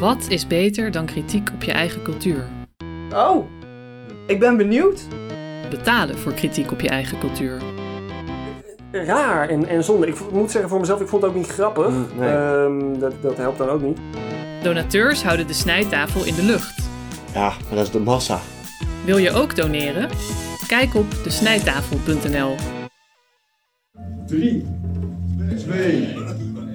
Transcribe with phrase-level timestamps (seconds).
[0.00, 2.44] Wat is beter dan kritiek op je eigen cultuur?
[3.14, 3.46] Oh,
[4.26, 5.02] ik ben benieuwd.
[5.70, 7.62] Betalen voor kritiek op je eigen cultuur.
[8.90, 10.06] Raar en, en zonde.
[10.06, 11.88] Ik moet zeggen voor mezelf, ik vond het ook niet grappig.
[11.88, 12.28] Mm, nee.
[12.28, 13.98] Ehm, dat, dat helpt dan ook niet.
[14.62, 16.88] Donateurs houden de snijtafel in de lucht.
[17.34, 18.40] Ja, maar dat is de massa.
[19.04, 20.08] Wil je ook doneren?
[20.66, 22.54] Kijk op desnijtafel.nl.
[24.26, 24.66] 3,
[25.58, 26.16] 2,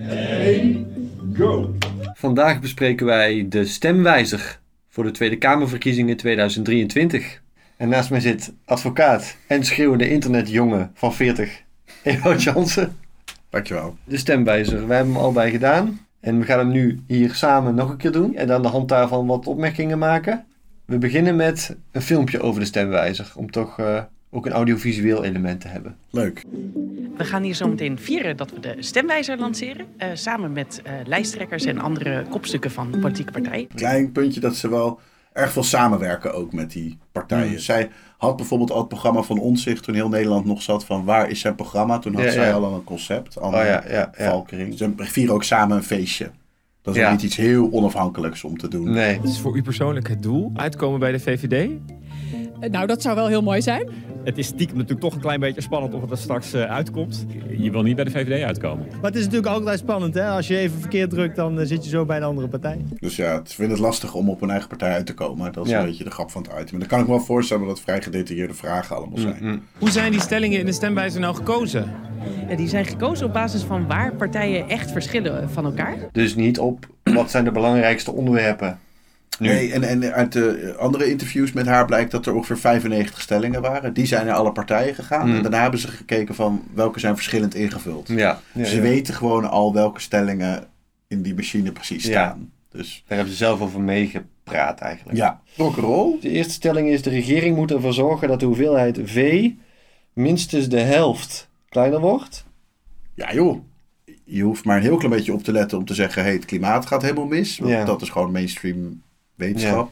[0.09, 0.87] 1,
[1.33, 1.73] go!
[2.18, 7.41] Vandaag bespreken wij de stemwijzer voor de Tweede Kamerverkiezingen 2023.
[7.77, 11.62] En naast mij zit advocaat en schreeuwende internetjongen van 40,
[12.03, 12.98] Ewout Jansen.
[13.49, 13.98] Dankjewel.
[14.03, 15.99] De stemwijzer, wij hebben hem al bij gedaan.
[16.20, 18.36] En we gaan hem nu hier samen nog een keer doen.
[18.36, 20.45] En aan de hand daarvan wat opmerkingen maken.
[20.86, 23.31] We beginnen met een filmpje over de stemwijzer.
[23.36, 24.03] Om toch eh,
[24.35, 25.95] ook een audiovisueel element te hebben.
[26.09, 26.44] Leuk.
[27.17, 29.85] We gaan hier zo meteen vieren dat we de stemwijzer lanceren.
[29.98, 33.67] eh, samen met eh, lijsttrekkers en andere kopstukken van politieke partijen.
[33.75, 34.99] Klein puntje dat ze wel
[35.34, 37.52] erg veel samenwerken ook met die partijen.
[37.52, 37.58] Mm.
[37.58, 41.30] Zij had bijvoorbeeld al het programma van Onzicht toen heel Nederland nog zat van waar
[41.30, 42.00] is zijn programma.
[42.00, 42.53] Toen had Ja, zij ja.
[42.53, 43.39] al een concept.
[43.39, 44.30] Anne Oh ja, ja, ja.
[44.30, 44.78] Valkering.
[44.78, 46.31] Ze vieren ook samen een feestje.
[46.81, 48.91] Dat is niet iets heel onafhankelijks om te doen.
[48.91, 49.17] Nee.
[49.17, 50.52] Wat is voor u persoonlijk het doel?
[50.56, 51.69] Uitkomen bij de VVD?
[52.72, 53.89] Nou, dat zou wel heel mooi zijn.
[54.23, 57.25] Het is stiekem natuurlijk toch een klein beetje spannend of het er straks eh, uitkomt.
[57.58, 58.86] Je wil niet bij de VVD uitkomen.
[58.88, 60.28] Maar het is natuurlijk altijd spannend, hè?
[60.30, 62.78] Als je even verkeerd drukt, dan eh, zit je zo bij een andere partij.
[63.00, 65.53] Dus ja, het vinden het lastig om op hun eigen partij uit te komen.
[65.53, 65.80] Dat is Ja.
[65.80, 66.70] een beetje de grap van het item.
[66.72, 69.38] Maar dan kan ik me wel voorstellen dat het vrij gedetailleerde vragen allemaal zijn.
[69.42, 69.62] Mm, mm.
[69.80, 71.92] Hoe zijn die stellingen in de stemwijzer nou gekozen?
[72.47, 75.95] En die zijn gekozen op basis van waar partijen echt verschillen van elkaar.
[76.12, 78.80] Dus niet op wat zijn de belangrijkste onderwerpen.
[79.39, 79.47] Nu.
[79.47, 83.61] Nee, en, en uit de andere interviews met haar blijkt dat er ongeveer 95 stellingen
[83.61, 83.94] waren.
[83.94, 85.30] Die zijn naar alle partijen gegaan.
[85.30, 85.36] Mm.
[85.36, 88.08] En daarna hebben ze gekeken van welke zijn verschillend ingevuld.
[88.08, 88.81] Ja, ja, ze ja.
[88.81, 90.63] weten gewoon al welke stellingen
[91.08, 92.09] in die machine precies Ja.
[92.11, 92.52] staan.
[92.69, 95.17] Dus Daar hebben ze zelf over meegepraat eigenlijk.
[95.17, 96.17] ja, rock'n'roll.
[96.22, 99.50] De eerste stelling is: de regering moet ervoor zorgen dat de hoeveelheid V
[100.13, 102.46] minstens de helft kleiner wordt.
[103.13, 103.59] Ja joh,
[104.23, 106.23] je hoeft maar een heel klein beetje op te letten om te zeggen...
[106.23, 107.57] Hey, het klimaat gaat helemaal mis.
[107.57, 107.85] Want Ja.
[107.85, 109.02] dat is gewoon mainstream
[109.35, 109.91] wetenschap.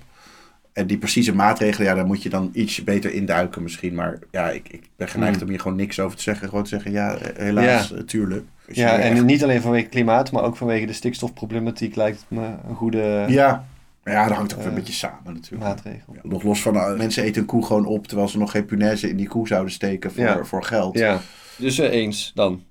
[0.74, 3.94] En die precieze maatregelen, ja, daar moet je dan iets beter induiken misschien.
[3.94, 5.44] Maar ja, ik, ik ben geneigd Hmm.
[5.44, 6.48] om hier gewoon niks over te zeggen.
[6.50, 7.96] Gewoon te zeggen, ja, eh, helaas, Ja.
[7.96, 8.46] eh, tuurlijk.
[8.68, 12.46] Ja, en echt- niet alleen vanwege klimaat, maar ook vanwege de stikstofproblematiek lijkt het me
[12.68, 13.66] een goede Ja,
[14.04, 15.64] maar ja, dat hangt ook weer Eh, een beetje samen natuurlijk.
[15.64, 16.14] maatregel.
[16.14, 18.08] Ja, nog los van, uh, mensen eten een koe gewoon op...
[18.08, 20.44] terwijl ze nog geen punaise in die koe zouden steken voor, Ja.
[20.44, 20.98] voor geld.
[20.98, 21.20] Ja,
[21.58, 22.64] dus eh, eens dan.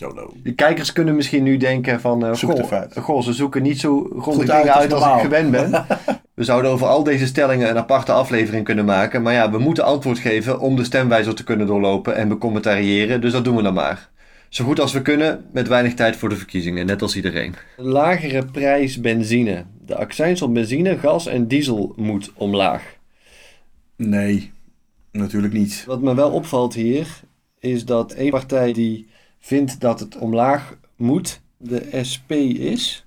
[0.00, 0.32] YOLO.
[0.42, 2.26] De kijkers kunnen misschien nu denken van...
[2.26, 5.20] eh, goh, goh, ze zoeken niet zo Goed grondig uit dingen als uit als ik
[5.20, 5.70] gewend ben.
[6.34, 9.22] We zouden over al deze stellingen een aparte aflevering kunnen maken.
[9.22, 13.20] Maar ja, we moeten antwoord geven om de stemwijzer te kunnen doorlopen en becommentariëren.
[13.20, 14.08] Dus dat doen we dan maar.
[14.48, 17.54] Zo goed als we kunnen, met weinig tijd voor de verkiezingen, net als iedereen.
[17.76, 19.64] Lagere prijs benzine.
[19.86, 22.82] De accijns op benzine, gas en diesel moet omlaag.
[23.96, 24.52] Nee,
[25.12, 25.84] natuurlijk niet.
[25.86, 27.06] Wat me wel opvalt hier,
[27.58, 29.08] is dat één partij die
[29.40, 33.04] vindt dat het omlaag moet, de SP is.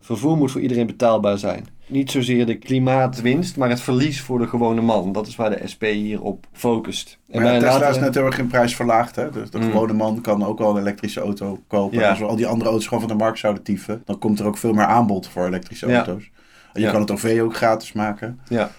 [0.00, 1.66] Vervoer moet voor iedereen betaalbaar zijn.
[1.86, 5.12] Niet zozeer de klimaatwinst, maar het verlies voor de gewone man.
[5.12, 7.18] Dat is waar de SP hier op focust.
[7.30, 9.16] En Maar ja, Tesla is net heel erg in prijs verlaagd.
[9.16, 9.30] Hè?
[9.30, 9.64] Dus de Mm.
[9.64, 11.98] gewone man kan ook wel een elektrische auto kopen.
[11.98, 12.08] Ja.
[12.10, 14.02] Als we al die andere auto's gewoon van de markt zouden tieven...
[14.04, 15.96] dan komt er ook veel meer aanbod voor elektrische Ja.
[15.96, 16.30] auto's.
[16.72, 18.40] En je kan het OV ook gratis maken.
[18.48, 18.70] Ja.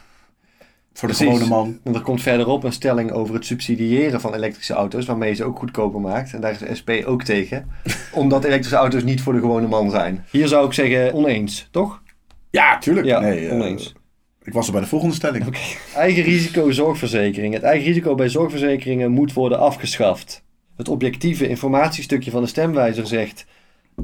[1.00, 1.34] Voor de Precies.
[1.34, 1.80] gewone man.
[1.84, 5.44] En er komt verderop een stelling over het subsidiëren van elektrische auto's, waarmee je ze
[5.44, 6.34] ook goedkoper maakt.
[6.34, 7.70] En daar is de SP ook tegen,
[8.12, 10.26] omdat elektrische auto's niet voor de gewone man zijn.
[10.32, 12.02] Hier zou ik zeggen oneens, toch?
[12.50, 13.08] Ja, tuurlijk.
[13.08, 13.94] Ja, nee, eh, oneens.
[14.44, 15.46] ik was er bij de volgende stelling.
[15.96, 17.54] Eigen risico zorgverzekering.
[17.54, 20.44] Het eigen risico bij zorgverzekeringen moet worden afgeschaft.
[20.76, 23.46] Het objectieve informatiestukje van de stemwijzer zegt...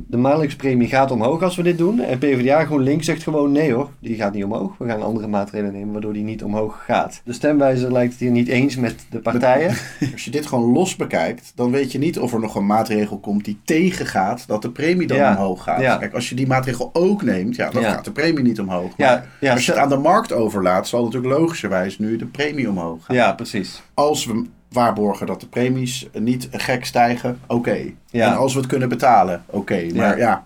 [0.08, 2.00] De maandelijkse premie gaat omhoog als we dit doen.
[2.00, 4.78] En PvdA GroenLinks zegt gewoon nee hoor, die gaat niet omhoog.
[4.78, 7.22] We gaan andere maatregelen nemen waardoor die niet omhoog gaat.
[7.24, 9.70] De stemwijzer lijkt het hier niet eens met de partijen.
[10.14, 11.52] Als je dit gewoon los bekijkt...
[11.56, 14.48] dan weet je niet of er nog een maatregel komt die tegengaat...
[14.48, 15.32] dat de premie dan Ja.
[15.32, 15.82] omhoog gaat.
[15.82, 15.98] Ja.
[15.98, 17.56] Kijk, als je die maatregel ook neemt...
[17.56, 17.92] ja, dan Ja.
[17.92, 18.94] gaat de premie niet omhoog.
[18.98, 20.88] Ja, Maar als je het aan de markt overlaat...
[20.88, 23.16] zal natuurlijk logischerwijs nu de premie omhoog gaan.
[23.16, 23.82] Ja, precies.
[23.94, 24.44] als we
[24.76, 27.78] waarborgen dat de premies niet gek stijgen, oké.
[28.10, 28.32] Ja.
[28.32, 29.88] En als we het kunnen betalen, oké.
[29.94, 30.46] Maar ja.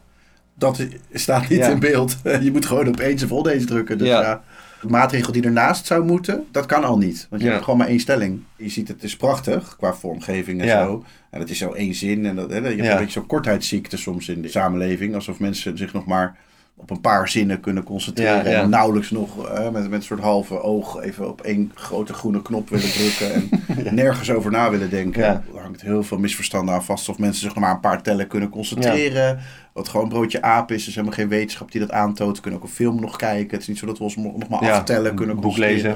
[0.56, 2.18] dat staat niet in beeld.
[2.42, 3.98] Je moet gewoon op eens of oneens drukken.
[3.98, 4.42] Dus Ja.
[4.82, 7.28] de maatregel die ernaast zou moeten, dat kan al niet.
[7.30, 8.44] Want je hebt gewoon maar één stelling.
[8.56, 10.84] Je ziet het is prachtig qua vormgeving en Ja.
[10.86, 11.04] zo.
[11.30, 12.26] En het is zo één zin.
[12.26, 15.16] En dat, hè, je hebt een beetje zo'n kortheidsziekte soms in de samenleving.
[15.16, 16.38] Alsof mensen zich nog maar
[16.82, 18.44] op een paar zinnen kunnen concentreren.
[18.44, 18.62] Ja, ja.
[18.62, 19.38] En nauwelijks nog
[19.72, 23.50] met, met een soort halve oog even op één grote groene knop willen drukken.
[23.86, 25.24] En nergens over na willen denken.
[25.24, 27.10] Er hangt heel veel misverstanden aan vast.
[27.10, 29.40] Of mensen zich nog maar een paar tellen kunnen concentreren.
[29.74, 30.82] Wat gewoon een broodje aap is.
[30.82, 32.36] Er is helemaal geen wetenschap die dat aantoont.
[32.36, 33.52] We kunnen ook een film nog kijken.
[33.52, 35.96] Het is niet zo dat we ons nog maar aftellen kunnen boek lezen.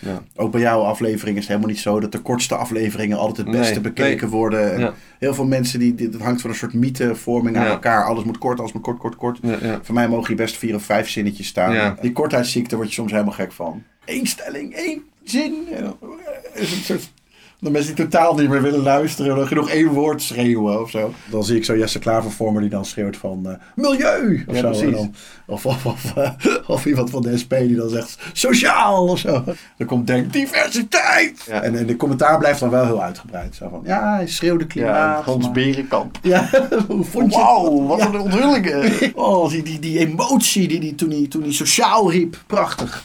[0.00, 0.22] Ja.
[0.36, 3.56] Ook bij jouw aflevering is het helemaal niet zo dat de kortste afleveringen altijd het
[3.56, 4.38] beste Nee, bekeken nee.
[4.38, 4.78] worden.
[4.80, 4.94] Ja.
[5.18, 7.70] Heel veel mensen, die, dat hangt van een soort mythevorming aan Ja.
[7.70, 8.04] elkaar.
[8.04, 9.38] Alles moet kort, alles moet kort, kort, kort.
[9.82, 11.96] Voor mij mogen hier best vier of vijf zinnetjes staan.
[12.00, 13.82] Die kortheidsziekte word je soms helemaal gek van.
[14.04, 15.54] Eén stelling, één zin.
[15.72, 15.96] En dan
[16.54, 17.12] is het een soort...
[17.60, 21.14] De mensen die totaal niet meer willen luisteren, dan nog één woord schreeuwen of zo.
[21.30, 24.54] Dan zie ik zo Jesse Klaver voor me die dan schreeuwt van eh, milieu of
[24.60, 24.90] Ja, zo.
[24.90, 25.14] dan-
[25.46, 26.30] of, of, of, eh,
[26.66, 29.44] of iemand van de SP die dan zegt sociaal of zo.
[29.76, 31.44] Dan komt denk diversiteit.
[31.46, 31.62] Ja.
[31.62, 33.54] En, en de commentaar blijft dan wel heel uitgebreid.
[33.54, 35.18] Zo van, ja, hij schreeuwde klimaat.
[35.18, 36.18] Ja, Hans Berenkamp.
[36.22, 36.48] ja,
[36.88, 38.06] hoe vond je Wauw, wat Ja.
[38.06, 38.92] een onthullingen.
[39.14, 42.42] Oh, die, die, die emotie die, die, toen, hij, toen hij sociaal riep.
[42.46, 43.04] Prachtig.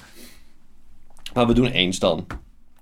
[1.34, 2.26] Maar we doen eens dan.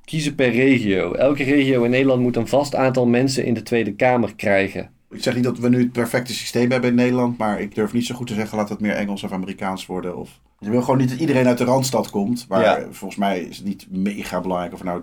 [0.05, 1.13] Kiezen per regio.
[1.13, 4.89] Elke regio in Nederland moet een vast aantal mensen in de Tweede Kamer krijgen.
[5.11, 7.37] Ik zeg niet dat we nu het perfecte systeem hebben in Nederland.
[7.37, 10.17] Maar ik durf niet zo goed te zeggen laat het meer Engels of Amerikaans worden.
[10.17, 10.39] Of...
[10.59, 12.45] Je wil gewoon niet dat iedereen uit de Randstad komt.
[12.47, 12.87] Maar Ja.
[12.91, 15.01] volgens mij is het niet mega belangrijk of, het nou,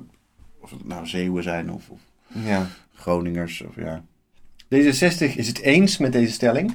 [0.61, 1.99] of het nou Zeeuwen zijn of, of
[2.45, 2.67] Ja.
[2.95, 3.63] Groningers.
[3.69, 4.05] Of, ja.
[4.75, 6.75] D66 is het eens met deze stelling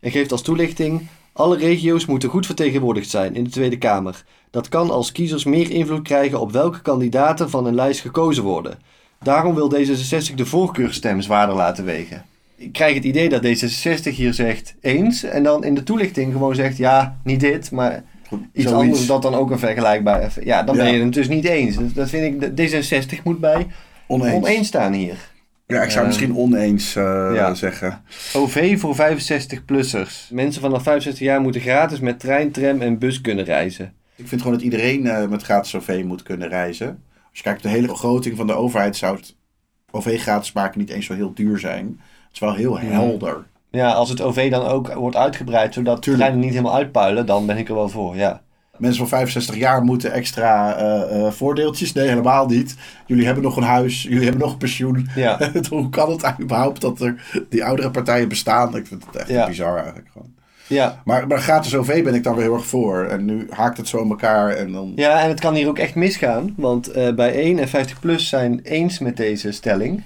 [0.00, 4.24] en geeft als toelichting: alle regio's moeten goed vertegenwoordigd zijn in de Tweede Kamer.
[4.50, 8.78] Dat kan als kiezers meer invloed krijgen op welke kandidaten van een lijst gekozen worden.
[9.22, 12.24] Daarom wil D66 de voorkeurstem zwaarder laten wegen.
[12.56, 16.54] Ik krijg het idee dat D66 hier zegt eens en dan in de toelichting gewoon
[16.54, 18.82] zegt ja, niet dit, maar Goed, iets zoiets.
[18.88, 20.32] anders dat dan ook een vergelijkbaar.
[20.44, 21.76] Ja, dan ben je het dus niet eens.
[21.94, 23.66] Dat vind ik, D66 moet bij
[24.06, 24.34] Oneens.
[24.34, 25.32] oneens staan hier.
[25.66, 27.54] Ja, ik zou Eh, misschien oneens eh, ja.
[27.54, 28.02] zeggen.
[28.32, 30.30] OV voor 65-plussers.
[30.30, 33.94] Mensen vanaf 65 jaar moeten gratis met trein, tram en bus kunnen reizen.
[34.16, 37.02] Ik vind gewoon dat iedereen eh, met gratis OV moet kunnen reizen.
[37.14, 39.36] Als je kijkt naar de hele begroting van de overheid zou het
[39.90, 41.86] OV gratis maken niet eens zo heel duur zijn.
[42.24, 43.44] Het is wel heel helder.
[43.70, 47.56] Ja, als het OV dan ook wordt uitgebreid, zodat treinen niet helemaal uitpuilen, dan ben
[47.56, 48.42] ik er wel voor, ja.
[48.78, 51.92] Mensen van 65 jaar moeten extra eh, eh, voordeeltjes.
[51.92, 52.76] Nee, helemaal niet.
[53.06, 55.08] Jullie hebben nog een huis, jullie hebben nog een pensioen.
[55.14, 55.50] Ja.
[55.70, 58.76] Hoe kan het überhaupt dat er die oudere partijen bestaan?
[58.76, 59.46] Ik vind het echt Ja.
[59.46, 60.32] bizar eigenlijk gewoon.
[60.66, 61.02] Ja.
[61.04, 63.04] Maar, maar gratis OV ben ik dan weer heel erg voor.
[63.04, 64.92] En nu haakt het zo in elkaar en dan...
[64.96, 68.28] Ja, en het kan hier ook echt misgaan, want eh, bij 1 en 50 plus
[68.28, 70.02] zijn eens met deze stelling.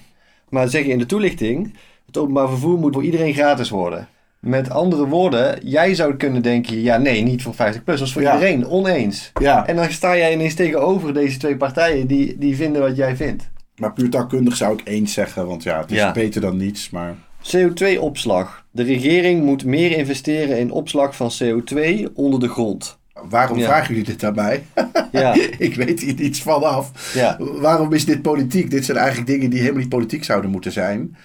[0.49, 1.75] Maar ze zeggen in de toelichting,
[2.07, 4.09] het openbaar vervoer moet voor iedereen gratis worden.
[4.41, 8.13] Met andere woorden, jij zou kunnen denken, ja nee, niet voor 50 plus, dat is
[8.13, 8.33] voor Ja.
[8.35, 9.31] iedereen, oneens.
[9.41, 9.67] Ja.
[9.67, 13.51] En dan sta jij ineens tegenover deze twee partijen die, die vinden wat jij vindt.
[13.77, 16.13] Maar puur taalkundig zou ik eens zeggen, want ja, het is Ja.
[16.13, 16.91] beter dan niets.
[16.91, 18.65] Maar CO2-opslag.
[18.71, 22.99] De regering moet meer investeren in opslag van CO2 onder de grond.
[23.29, 23.67] waarom Ja.
[23.67, 24.63] vragen jullie dit aan mij?
[25.13, 25.35] Ja.
[25.59, 27.15] ik weet hier niets vanaf.
[27.15, 27.37] Ja.
[27.41, 28.71] Waarom is dit politiek?
[28.71, 31.17] Dit zijn eigenlijk dingen die helemaal niet politiek zouden moeten zijn.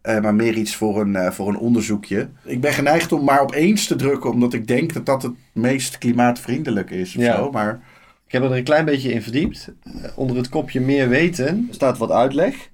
[0.00, 2.28] Eh, maar meer iets voor een, eh, voor een onderzoekje.
[2.44, 5.32] Ik ben geneigd om maar op eens te drukken, omdat ik denk dat dat het
[5.52, 7.16] meest klimaatvriendelijk is.
[7.16, 7.36] Of Ja.
[7.36, 7.50] zo.
[7.50, 7.80] Maar
[8.26, 9.72] Ik heb er een klein beetje in verdiept.
[9.82, 12.70] Eh, Onder het kopje meer weten staat wat uitleg.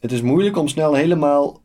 [0.00, 1.60] Het is moeilijk om snel helemaal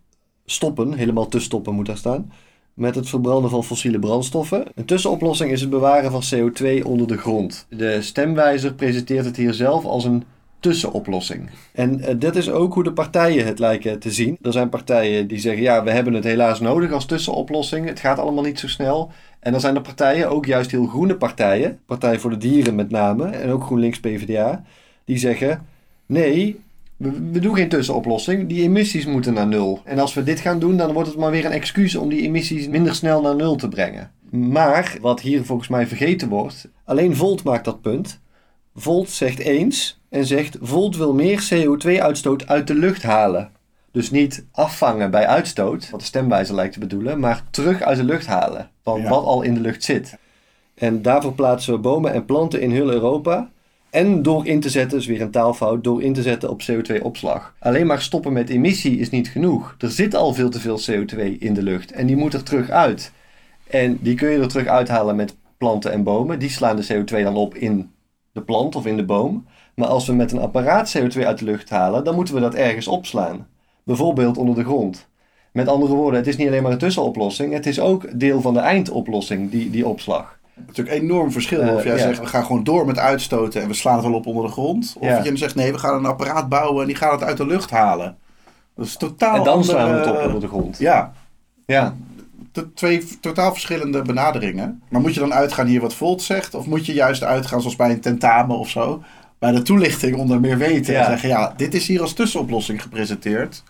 [0.46, 2.32] stoppen, helemaal te stoppen moet daar staan,
[2.74, 4.66] met het verbranden van fossiele brandstoffen.
[4.76, 7.66] Een tussenoplossing is het bewaren van CO2 onder de grond.
[7.70, 10.24] De stemwijzer presenteert het hier zelf als een
[10.64, 11.50] tussenoplossing.
[11.72, 14.38] En eh, dit is ook hoe de partijen het lijken te zien.
[14.42, 17.88] Er zijn partijen die zeggen, ja, we hebben het helaas nodig als tussenoplossing.
[17.88, 19.12] Het gaat allemaal niet zo snel.
[19.40, 22.90] En dan zijn er partijen, ook juist heel groene partijen, Partij voor de Dieren met
[22.90, 24.64] name, en ook GroenLinks PvdA,
[25.06, 25.66] die zeggen,
[26.06, 26.60] nee,
[26.98, 29.82] we, we doen geen tussenoplossing, die emissies moeten naar nul.
[29.84, 32.22] En als we dit gaan doen, dan wordt het maar weer een excuus om die
[32.22, 34.12] emissies minder snel naar nul te brengen.
[34.30, 38.22] Maar, wat hier volgens mij vergeten wordt, alleen Volt maakt dat punt.
[38.76, 43.52] Volt zegt eens en zegt Volt wil meer CO2-uitstoot uit de lucht halen.
[43.92, 48.04] Dus niet afvangen bij uitstoot, wat de stemwijzer lijkt te bedoelen, maar terug uit de
[48.04, 49.10] lucht halen van Ja.
[49.10, 50.18] wat al in de lucht zit.
[50.76, 53.50] En daarvoor plaatsen we bomen en planten in heel Europa.
[53.90, 57.54] En door in te zetten, is weer een taalfout, door in te zetten op CO2-opslag.
[57.60, 59.76] Alleen maar stoppen met emissie is niet genoeg.
[59.80, 62.70] Er zit al veel te veel CO2 in de lucht en die moet er terug
[62.70, 63.12] uit.
[63.68, 66.40] En die kun je er terug uithalen met planten en bomen.
[66.40, 67.92] Die slaan de CO2 dan op in
[68.34, 69.46] de plant of in de boom.
[69.76, 72.54] Maar als we met een apparaat CO2 uit de lucht halen, dan moeten we dat
[72.54, 73.48] ergens opslaan.
[73.84, 75.08] Bijvoorbeeld onder de grond.
[75.52, 78.54] Met andere woorden, het is niet alleen maar een tussenoplossing, het is ook deel van
[78.54, 80.40] de eindoplossing, die, die opslag.
[80.44, 82.00] het is natuurlijk een enorm verschil Eh, of jij ja.
[82.02, 84.52] zegt we gaan gewoon door met uitstoten en we slaan het wel op onder de
[84.52, 84.96] grond.
[85.00, 85.18] Of Ja.
[85.18, 87.46] je dan zegt nee, we gaan een apparaat bouwen en die gaan het uit de
[87.46, 88.18] lucht halen.
[88.76, 90.78] Dat is totaal en dan andere- slaan we het op onder de grond.
[90.78, 91.14] Ja,
[91.66, 91.96] Ja,
[92.74, 94.82] twee totaal verschillende benaderingen.
[94.90, 96.56] Maar moet je dan uitgaan hier wat Volt zegt?
[96.56, 99.04] Of moet je juist uitgaan zoals bij een tentamen of zo?
[99.40, 100.96] Bij de toelichting onder meer weten.
[100.98, 103.64] En zeggen, ja, dit is hier als tussenoplossing gepresenteerd.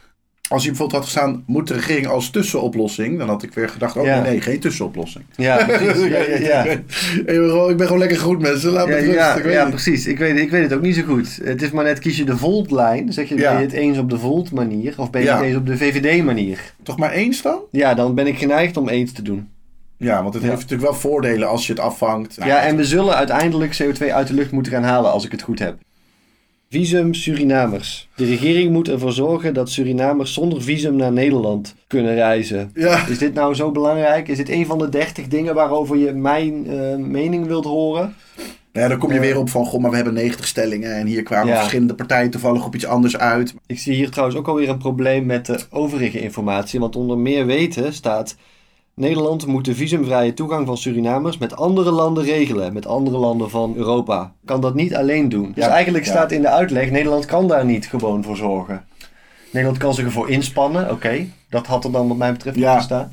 [0.53, 3.17] Als je bijvoorbeeld had gestaan, moet de regering als tussenoplossing?
[3.17, 4.21] Dan had ik weer gedacht, oh Ja.
[4.21, 5.25] nee, nee, geen tussenoplossing.
[5.35, 6.07] Ja, precies.
[6.07, 6.63] Ja, ja.
[6.63, 8.99] Ik, ben gewoon, ik ben gewoon lekker goed mensen, laat me Ja,
[9.33, 9.51] rustig.
[9.51, 10.07] ja, ja, precies.
[10.07, 11.39] Ik weet, ik weet het ook niet zo goed.
[11.43, 14.09] Het is maar net, kies je de Volt-lijn, zeg je, ben je het eens op
[14.09, 16.73] de Volt-manier, of ben je het eens op de VVD-manier?
[16.83, 17.59] Toch maar eens dan?
[17.71, 19.47] Ja, dan ben ik geneigd om eens te doen.
[19.97, 22.37] Ja, want het heeft natuurlijk wel voordelen als je het afvangt.
[22.45, 25.41] Ja, en we zullen uiteindelijk CO2 uit de lucht moeten gaan halen, als ik het
[25.41, 25.75] goed heb.
[26.77, 28.09] Visum Surinamers.
[28.15, 32.71] De regering moet ervoor zorgen dat Surinamers zonder visum naar Nederland kunnen reizen.
[32.73, 33.07] Ja.
[33.07, 34.27] Is dit nou zo belangrijk?
[34.27, 38.15] Is dit een van de dertig dingen waarover je mijn eh, mening wilt horen?
[38.71, 39.21] Ja, dan kom je Ja.
[39.21, 41.57] weer op van, goh, maar we hebben 90 stellingen en hier kwamen Ja.
[41.57, 43.53] verschillende partijen toevallig op iets anders uit.
[43.67, 46.79] Ik zie hier trouwens ook alweer een probleem met de overige informatie.
[46.79, 48.35] Want onder meer weten staat...
[48.95, 52.73] Nederland moet de visumvrije toegang van Surinamers met andere landen regelen.
[52.73, 54.33] Met andere landen van Europa.
[54.45, 55.51] Kan dat niet alleen doen.
[55.55, 56.11] Dus Ja, eigenlijk ja.
[56.11, 56.91] staat in de uitleg...
[56.91, 58.85] Nederland kan daar niet gewoon voor zorgen.
[59.51, 60.91] Nederland kan zich ervoor inspannen.
[60.91, 62.67] Oké, dat had er dan wat mij betreft Ja.
[62.69, 63.11] moeten staan.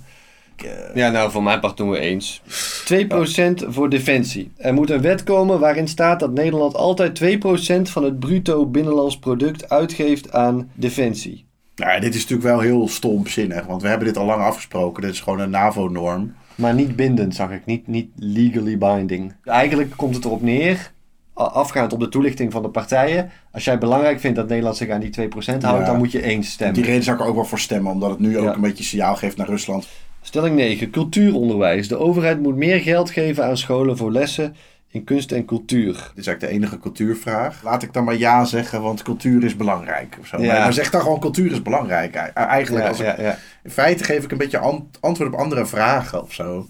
[0.94, 2.42] Ja, nou, voor mijn part doen we eens.
[2.84, 4.52] 2% voor defensie.
[4.56, 9.18] Er moet een wet komen waarin staat dat Nederland altijd 2% van het bruto binnenlands
[9.18, 11.44] product uitgeeft aan defensie.
[11.80, 15.02] Nou, dit is natuurlijk wel heel stomzinnig, want we hebben dit al lang afgesproken.
[15.02, 16.34] Dit is gewoon een NAVO-norm.
[16.54, 17.66] Maar niet bindend, zag ik.
[17.66, 19.32] Niet, niet legally binding.
[19.44, 20.92] Eigenlijk komt het erop neer,
[21.34, 23.30] afgaand op de toelichting van de partijen.
[23.52, 25.84] Als jij belangrijk vindt dat Nederland zich aan die 2% houdt, Ja.
[25.84, 26.75] dan moet je eens stemmen.
[26.76, 28.54] Die reden zou ik er ook wel voor stemmen, omdat het nu ook Ja.
[28.54, 29.88] een beetje signaal geeft naar Rusland.
[30.22, 30.90] Stelling 9.
[30.90, 31.88] Cultuuronderwijs.
[31.88, 34.54] De overheid moet meer geld geven aan scholen voor lessen
[34.92, 35.92] in kunst en cultuur.
[35.92, 37.62] Dit is eigenlijk de enige cultuurvraag.
[37.62, 40.16] Laat ik dan maar ja zeggen, want cultuur is belangrijk.
[40.20, 40.42] Of zo.
[40.42, 40.59] Ja.
[40.59, 42.14] Maar, zeg dan gewoon cultuur is belangrijk.
[42.14, 43.38] E- Eigenlijk, Ja, als ik- ja, ja.
[43.62, 46.68] in feite geef ik een beetje ant- antwoord op andere vragen of zo.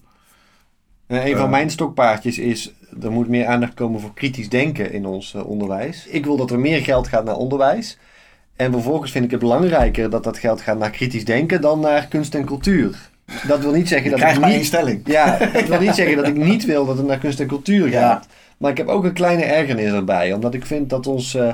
[1.07, 1.51] En een van Eh.
[1.51, 2.73] mijn stokpaardjes is,
[3.03, 6.07] er moet meer aandacht komen voor kritisch denken in ons eh, onderwijs.
[6.07, 7.99] Ik wil dat er meer geld gaat naar onderwijs.
[8.57, 12.07] En vervolgens vind ik het belangrijker dat dat geld gaat naar kritisch denken dan naar
[12.07, 13.11] kunst en cultuur.
[13.47, 14.65] Dat wil niet zeggen dat ik niet...
[14.65, 15.01] stelling.
[15.05, 17.91] Ja, dat wil niet zeggen dat ik niet wil dat het naar kunst en cultuur
[17.91, 18.01] Ja.
[18.01, 18.27] gaat.
[18.59, 20.33] Maar ik heb ook een kleine ergernis erbij.
[20.33, 21.53] Omdat ik vind dat ons eh,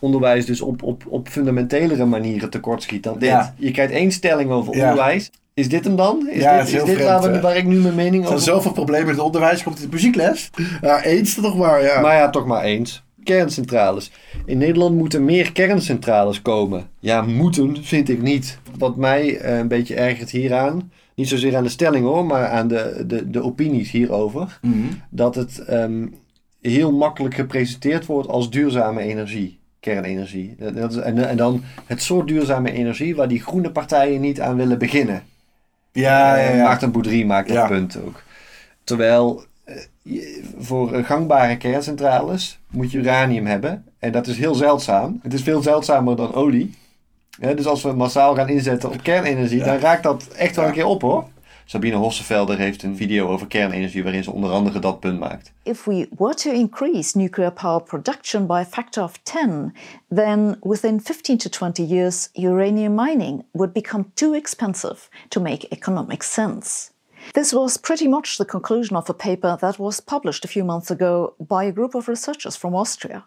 [0.00, 3.28] onderwijs dus op, op, op fundamentelere manieren tekortschiet dan dit.
[3.28, 3.54] Ja.
[3.56, 5.30] Je krijgt één stelling over onderwijs.
[5.54, 6.28] Is dit hem dan?
[6.30, 8.52] Is Ja, dit, is dit vreemd, waar, waar ik nu mijn mening Er zijn over...
[8.52, 9.62] zoveel problemen in het onderwijs.
[9.62, 10.50] Komt in de muziekles?
[10.80, 12.00] Ja, eens toch maar, ja.
[12.00, 13.02] Maar ja, toch maar eens.
[13.34, 14.10] Kerncentrales.
[14.44, 16.86] In Nederland moeten meer kerncentrales komen.
[16.98, 18.58] Ja, moeten vind ik niet.
[18.78, 22.68] Wat mij eh, een beetje ergert hieraan, niet zozeer aan de stelling hoor, maar aan
[22.68, 24.74] de, de, de opinies hierover, Mhm.
[25.10, 26.06] dat het ehm,
[26.60, 29.58] heel makkelijk gepresenteerd wordt als duurzame energie.
[29.80, 30.54] Kernenergie.
[30.74, 34.56] Dat- is- en, en dan het soort duurzame energie waar die groene partijen niet aan
[34.56, 35.22] willen beginnen.
[35.92, 36.62] Ja, ja, Eh, ja.
[36.64, 37.66] Maarten Boudry maakt dat Ja.
[37.66, 38.22] punt ook.
[38.84, 39.46] Terwijl eh,
[40.58, 43.84] voor eh, gangbare kerncentrales moet je uranium hebben.
[43.98, 45.18] En dat is heel zeldzaam.
[45.22, 46.74] Het is veel zeldzamer dan olie.
[47.40, 49.64] Hè, dus als we massaal gaan inzetten op kernenergie, Ja.
[49.64, 50.70] dan raakt dat echt wel Ja.
[50.70, 51.24] een keer op hoor.
[51.64, 55.52] Sabine Hossevelder heeft een video over kernenergie waarin ze onder andere dat punt maakt.
[55.62, 59.74] If we were to increase nuclear power production by a factor of 10,
[60.14, 64.96] then within 15 to 20 years, uranium mining would become too expensive
[65.28, 66.90] to make economic sense.
[67.34, 70.90] This was pretty much the conclusion of a paper that was published a few months
[70.90, 73.24] ago by a group of researchers from Austria.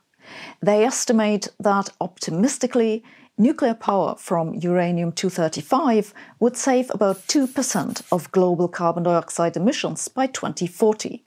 [0.61, 3.03] They estimate that optimistically,
[3.37, 10.27] nuclear power from uranium 235 would save about 2% of global carbon dioxide emissions by
[10.27, 11.23] 2040.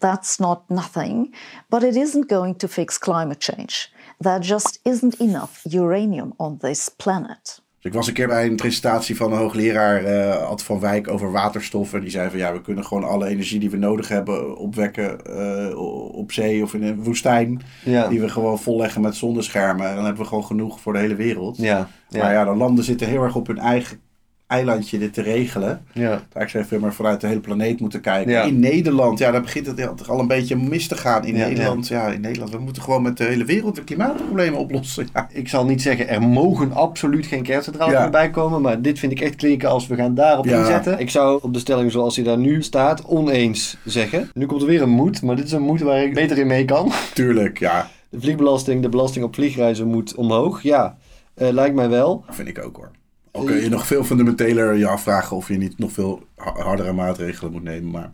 [0.00, 1.32] That's not nothing,
[1.68, 3.92] but it isn't going to fix climate change.
[4.20, 7.60] There just isn't enough uranium on this planet.
[7.80, 11.08] Dus ik was een keer bij een presentatie van een hoogleraar, eh Ad van Wijk,
[11.08, 11.94] over waterstof.
[11.94, 15.24] En die zei van ja, we kunnen gewoon alle energie die we nodig hebben opwekken
[15.24, 15.78] eh,
[16.12, 17.62] op zee of in een woestijn.
[17.84, 18.08] Ja.
[18.08, 19.88] Die we gewoon volleggen met zonneschermen.
[19.88, 21.56] En dan hebben we gewoon genoeg voor de hele wereld.
[21.56, 22.22] Ja, ja.
[22.22, 24.00] Maar ja, de landen zitten heel erg op hun eigen
[24.50, 25.82] eilandje dit te regelen.
[25.92, 26.22] Ja.
[26.32, 28.32] Daar zou je veel meer vanuit de hele planeet moeten kijken.
[28.32, 28.42] Ja.
[28.42, 31.24] In Nederland, ja, daar begint het al een beetje mis te gaan.
[31.24, 32.06] In Ja, Nederland, ja.
[32.08, 35.08] in Nederland, we moeten gewoon met de hele wereld de klimaatproblemen oplossen.
[35.12, 35.28] Ja.
[35.32, 38.60] Ik zal niet zeggen, er mogen absoluut geen kerncentrales meer bij komen.
[38.60, 40.98] Maar dit vind ik echt klinken als we gaan daarop inzetten.
[40.98, 44.30] Ik zou op de stelling zoals die daar nu staat, oneens zeggen.
[44.34, 46.46] Nu komt er weer een moed, maar dit is een moed waar ik beter in
[46.46, 46.92] mee kan.
[47.14, 47.88] Tuurlijk, ja.
[48.08, 50.62] De vliegbelasting, de belasting op vliegreizen moet omhoog.
[50.62, 50.96] Ja,
[51.34, 52.22] eh, lijkt mij wel.
[52.26, 52.90] Dat vind ik ook hoor.
[53.32, 56.92] Al kun je nog veel fundamenteler je afvragen of je niet nog veel ha- hardere
[56.92, 57.90] maatregelen moet nemen.
[57.90, 58.12] Maar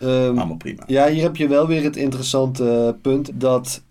[0.00, 0.82] Ehm, allemaal prima.
[0.86, 3.82] Ja, hier heb je wel weer het interessante eh, punt dat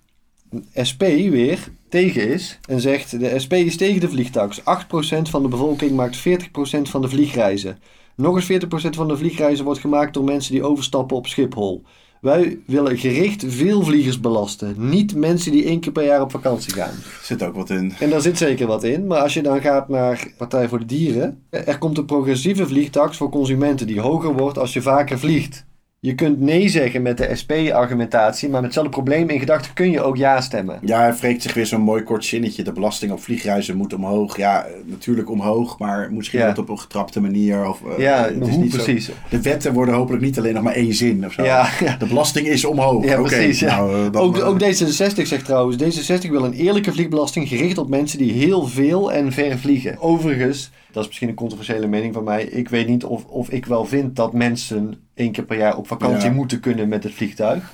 [0.90, 1.60] SP weer
[1.90, 4.62] tegen is en zegt de SP is tegen de vliegtax.
[4.62, 7.80] 8% van de bevolking maakt 40% van de vliegreizen.
[8.16, 11.84] Nog eens 40% van de vliegreizen wordt gemaakt door mensen die overstappen op Schiphol.
[12.22, 14.76] Wij willen gericht veel vliegers belasten.
[14.90, 16.94] Niet mensen die één keer per jaar op vakantie gaan.
[17.22, 17.94] Zit ook wat in.
[18.00, 19.08] En daar zit zeker wat in.
[19.08, 21.42] Maar als je dan gaat naar Partij voor de Dieren.
[21.50, 25.66] Er komt een progressieve vliegtax voor consumenten die hoger wordt als je vaker vliegt.
[26.00, 30.02] Je kunt nee zeggen met de SP-argumentatie, maar met hetzelfde probleem in gedachten kun je
[30.02, 30.80] ook ja stemmen.
[30.82, 32.64] Ja, hij wreekt zich weer zo'n mooi kort zinnetje.
[32.64, 34.38] De belasting op vliegreizen moet omhoog.
[34.38, 36.54] Ja, eh, natuurlijk omhoog, maar misschien Ja.
[36.58, 37.68] op een getrapte manier.
[37.70, 39.10] Of, eh, Ja, het is hoe niet zo- precies?
[39.30, 41.44] de wetten worden hopelijk niet alleen nog maar één zin of zo.
[41.44, 41.96] Ja, ja.
[42.00, 43.06] De belasting is omhoog.
[43.06, 43.60] Ja, precies.
[43.60, 43.76] ja.
[43.76, 47.90] nou, eh, dan, ook, ook D66 zegt trouwens, D66 wil een eerlijke vliegbelasting gericht op
[47.90, 50.00] mensen die heel veel en ver vliegen.
[50.00, 53.66] Overigens, dat is misschien een controversiële mening van mij, ik weet niet of, of ik
[53.66, 56.36] wel vind dat mensen één keer per jaar op vakantie Ja.
[56.36, 57.74] moeten kunnen met het vliegtuig.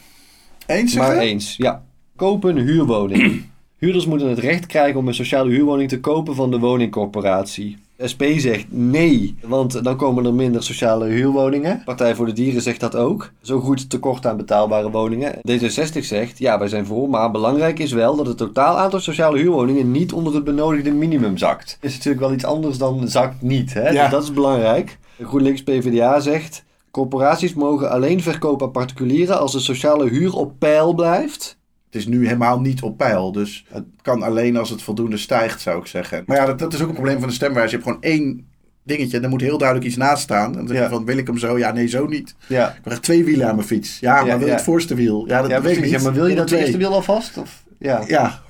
[0.66, 1.84] Eens Maar eens, ja.
[2.16, 3.44] Kopen een huurwoning.
[3.78, 7.78] Huurders moeten het recht krijgen om een sociale huurwoning te kopen van de woningcorporatie.
[8.12, 11.82] SP zegt nee, want dan komen er minder sociale huurwoningen.
[11.86, 13.32] Partij voor de Dieren zegt dat ook.
[13.42, 15.36] Zo het tekort aan betaalbare woningen.
[15.36, 19.38] D66 zegt ja, wij zijn voor, maar belangrijk is wel dat het totaal aantal sociale
[19.38, 21.78] huurwoningen niet onder het benodigde minimum zakt.
[21.82, 23.90] Is natuurlijk wel iets anders dan zakt niet, hè?
[23.90, 24.02] Ja.
[24.02, 25.00] Dus dat is belangrijk.
[25.20, 30.94] GroenLinks PvdA zegt corporaties mogen alleen verkopen aan particulieren als de sociale huur op peil
[30.94, 31.58] blijft.
[31.94, 33.32] Het is nu helemaal niet op peil.
[33.32, 36.24] Dus het kan alleen als het voldoende stijgt, zou ik zeggen.
[36.26, 37.70] Maar ja, dat, dat is ook een probleem van de stemwijze.
[37.70, 38.48] Je hebt gewoon één
[38.84, 40.46] dingetje en daar moet heel duidelijk iets naast staan.
[40.52, 40.90] En dan zeg je Ja.
[40.90, 41.58] van, wil ik hem zo?
[41.58, 42.36] Ja, nee, zo niet.
[42.48, 42.70] Ja.
[42.76, 44.00] Ik krijg twee wielen aan mijn fiets.
[44.00, 45.28] Ja, maar wil je het voorste wiel?
[45.28, 45.92] Ja, dat weet ik niet.
[45.92, 46.60] Ja, maar wil je dat twee.
[46.60, 47.38] eerste wiel alvast?
[47.38, 47.64] Of?
[47.80, 48.04] Ja.
[48.08, 48.42] Ja.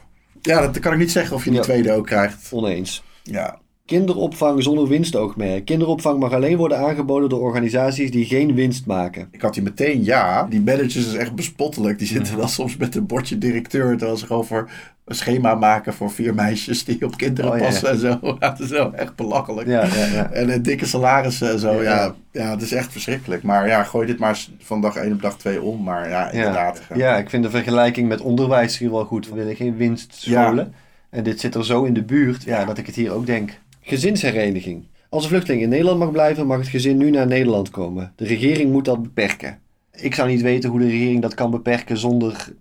[0.42, 2.48] ja, dat kan ik niet zeggen of je die tweede ook krijgt.
[2.52, 3.04] Oneens.
[3.24, 3.60] Ja.
[3.86, 5.66] Kinderopvang zonder winstoogmerk.
[5.66, 9.28] Kinderopvang mag alleen worden aangeboden door organisaties die geen winst maken.
[9.32, 10.44] Ik had die meteen ja.
[10.50, 12.00] Die managers is echt bespottelijk.
[12.00, 13.98] Die zitten dan soms met een bordje directeur.
[13.98, 14.70] Terwijl ze gewoon voor
[15.06, 17.64] een schema maken voor vier meisjes die op kinderen Oh, ja.
[17.64, 18.20] passen en zo.
[18.40, 19.68] Ja, dat is wel echt belachelijk.
[19.68, 20.32] Ja, ja, ja.
[20.32, 21.82] En eh, dikke salarissen en zo.
[21.82, 23.44] Ja, Ja, het is echt verschrikkelijk.
[23.44, 25.84] Maar ja, gooi dit maar van dag 1 op dag 2 om.
[25.84, 26.82] Maar ja, inderdaad.
[26.96, 27.18] Ja.
[27.18, 29.30] ik vind de vergelijking met onderwijs hier wel goed.
[29.30, 30.74] We willen geen winst scholen.
[31.10, 33.60] En dit zit er zo in de buurt ja, dat ik het hier ook denk.
[33.84, 34.86] Gezinshereniging.
[35.10, 38.14] Als een vluchteling in Nederland mag blijven, mag het gezin nu naar Nederland komen.
[38.16, 39.60] De regering moet dat beperken.
[39.92, 42.54] Ik zou niet weten hoe de regering dat kan beperken zonder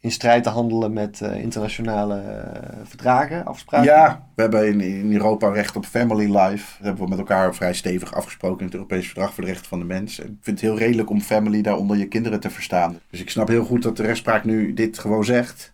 [0.00, 3.86] in strijd te handelen met eh, internationale eh, verdragen, afspraken.
[3.86, 6.76] Ja, we hebben in, Europa recht op family life.
[6.76, 9.68] Dat hebben we met elkaar vrij stevig afgesproken in het Europees Verdrag voor de Rechten
[9.68, 10.20] van de Mens.
[10.20, 12.98] En ik vind het heel redelijk om family daaronder je kinderen te verstaan.
[13.10, 15.72] Dus ik snap heel goed dat de rechtspraak nu dit gewoon zegt.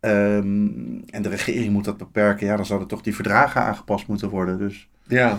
[0.00, 0.66] Ehm,
[1.10, 2.46] en de regering moet dat beperken.
[2.46, 4.58] Ja, dan zouden toch die verdragen aangepast moeten worden.
[4.58, 5.38] Dus, Ja.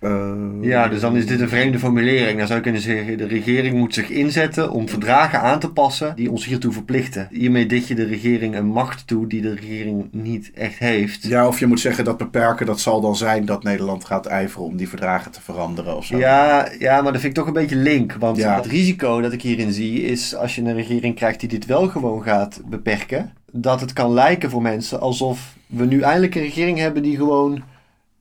[0.00, 2.38] eh, Ja, dus dan is dit een vreemde formulering.
[2.38, 6.16] Dan zou je kunnen zeggen, de regering moet zich inzetten om verdragen aan te passen
[6.16, 7.28] die ons hiertoe verplichten.
[7.30, 11.22] Hiermee dit je de regering een macht toe die de regering niet echt heeft.
[11.26, 14.66] Ja, of je moet zeggen dat beperken, dat zal dan zijn dat Nederland gaat ijveren
[14.66, 16.18] om die verdragen te veranderen of zo.
[16.18, 18.12] Ja, ja, maar dat vind ik toch een beetje link.
[18.12, 18.54] Want Ja.
[18.56, 21.88] het risico dat ik hierin zie is als je een regering krijgt die dit wel
[21.88, 26.78] gewoon gaat beperken, dat het kan lijken voor mensen alsof we nu eindelijk een regering
[26.78, 27.62] hebben die gewoon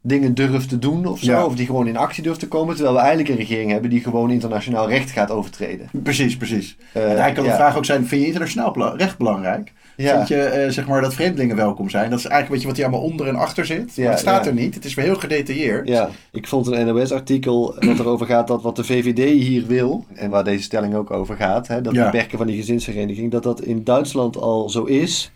[0.02, 1.32] dingen durft te doen of zo.
[1.32, 1.46] Ja.
[1.46, 2.76] Of die gewoon in actie durft te komen.
[2.76, 5.90] Terwijl we eigenlijk een regering hebben die gewoon internationaal recht gaat overtreden.
[6.04, 6.78] Precies, precies.
[6.92, 7.56] Eh, en eigenlijk kan de ja.
[7.56, 9.74] vraag ook zijn, vind je internationaal recht belangrijk?
[9.98, 10.16] Ja.
[10.16, 12.10] Vind je eh, zeg maar dat vreemdelingen welkom zijn?
[12.10, 13.96] Dat is eigenlijk weet je wat hier allemaal onder en achter zit.
[13.96, 14.50] Ja, maar het staat ja.
[14.50, 14.76] er niet.
[14.76, 15.88] Het is weer heel gedetailleerd.
[15.88, 20.30] Ja, ik vond een NOS-artikel dat erover gaat dat wat de VVD hier wil, en
[20.30, 22.04] waar deze stelling ook over gaat, hè, dat Ja.
[22.04, 25.32] beperken van die gezinshereniging, dat dat in Duitsland al zo is.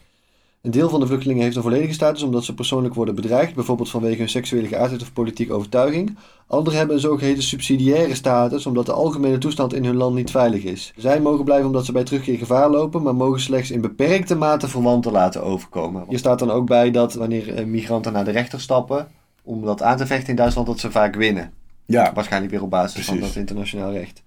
[0.61, 3.89] Een deel van de vluchtelingen heeft een volledige status omdat ze persoonlijk worden bedreigd, bijvoorbeeld
[3.89, 6.17] vanwege hun seksuele geaardheid of politieke overtuiging.
[6.47, 10.63] Anderen hebben een zogeheten subsidiaire status omdat de algemene toestand in hun land niet veilig
[10.63, 10.93] is.
[10.95, 14.67] Zij mogen blijven omdat ze bij terugkeer gevaar lopen, maar mogen slechts in beperkte mate
[14.67, 16.05] verwanten laten overkomen.
[16.07, 19.07] Hier staat dan ook bij dat wanneer eh, migranten naar de rechter stappen,
[19.43, 21.51] om dat aan te vechten in Duitsland, dat ze vaak winnen.
[21.85, 22.11] Ja.
[22.13, 24.23] Waarschijnlijk weer op basis van dat internationaal recht.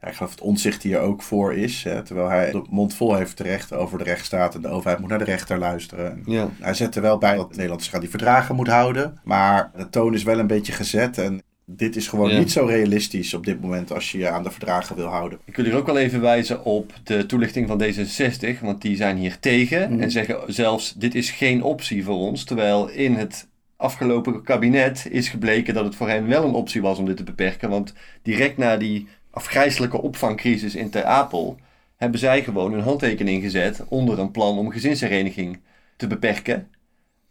[0.00, 1.84] Ja, ik geloof dat Onzicht hier ook voor is.
[1.84, 5.08] Hè, terwijl hij de mond vol heeft terecht over de rechtsstaat en de overheid moet
[5.08, 6.22] naar de rechter luisteren.
[6.26, 6.48] Ja.
[6.60, 9.20] Hij zet er wel bij dat Nederland zich aan die verdragen moet houden.
[9.24, 12.38] Maar de toon is wel een beetje gezet en dit is gewoon Ja.
[12.38, 15.38] niet zo realistisch op dit moment als je je aan de verdragen wil houden.
[15.44, 19.16] Ik wil hier ook wel even wijzen op de toelichting van D66, want die zijn
[19.16, 20.02] hier tegen Mhm.
[20.02, 25.28] en zeggen zelfs dit is geen optie voor ons, terwijl in het afgelopen kabinet is
[25.28, 28.56] gebleken dat het voor hen wel een optie was om dit te beperken, want direct
[28.56, 31.56] na die afgrijzelijke opvangcrisis in Ter Apel
[31.96, 35.60] hebben zij gewoon hun handtekening gezet onder een plan om gezinshereniging
[35.96, 36.68] te beperken,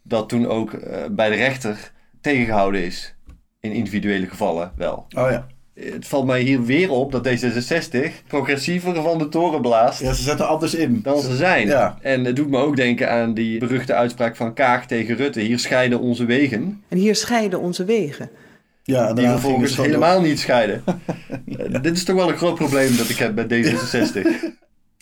[0.02, 3.14] dat toen ook eh, bij de rechter tegengehouden is,
[3.60, 5.06] in individuele gevallen wel.
[5.16, 5.46] Oh ja.
[5.74, 10.22] Het valt mij hier weer op dat D66 progressiever van de toren blaast Ja, ze
[10.22, 11.00] zetten anders in.
[11.02, 11.66] dan ze zijn.
[11.66, 11.98] Ja.
[12.02, 15.40] En het doet me ook denken aan die beruchte uitspraak van Kaag tegen Rutte.
[15.40, 16.82] Hier scheiden onze wegen.
[16.88, 18.30] En hier scheiden onze wegen.
[18.82, 20.82] Ja, en die vervolgens helemaal niet scheiden.
[21.58, 24.26] Eh, dit is toch wel een groot probleem dat ik heb met D66.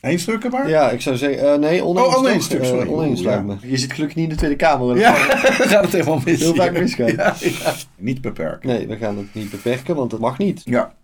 [0.01, 0.69] Eén stukken maar?
[0.69, 2.07] Ja, ik zou zeggen, eh, nee, oneens.
[2.07, 3.41] Oh, oneens stuk, Eh, oneens ja.
[3.41, 3.57] me.
[3.63, 4.97] Je zit gelukkig niet in de Tweede Kamer.
[4.97, 5.13] Ja,
[5.73, 6.41] gaat het helemaal mis.
[6.41, 7.07] Heel vaak misgaan.
[7.07, 7.75] Ja, ja.
[7.97, 8.69] Niet beperken.
[8.69, 10.63] Nee, we gaan het niet beperken, want het mag niet.
[10.65, 10.95] Ja.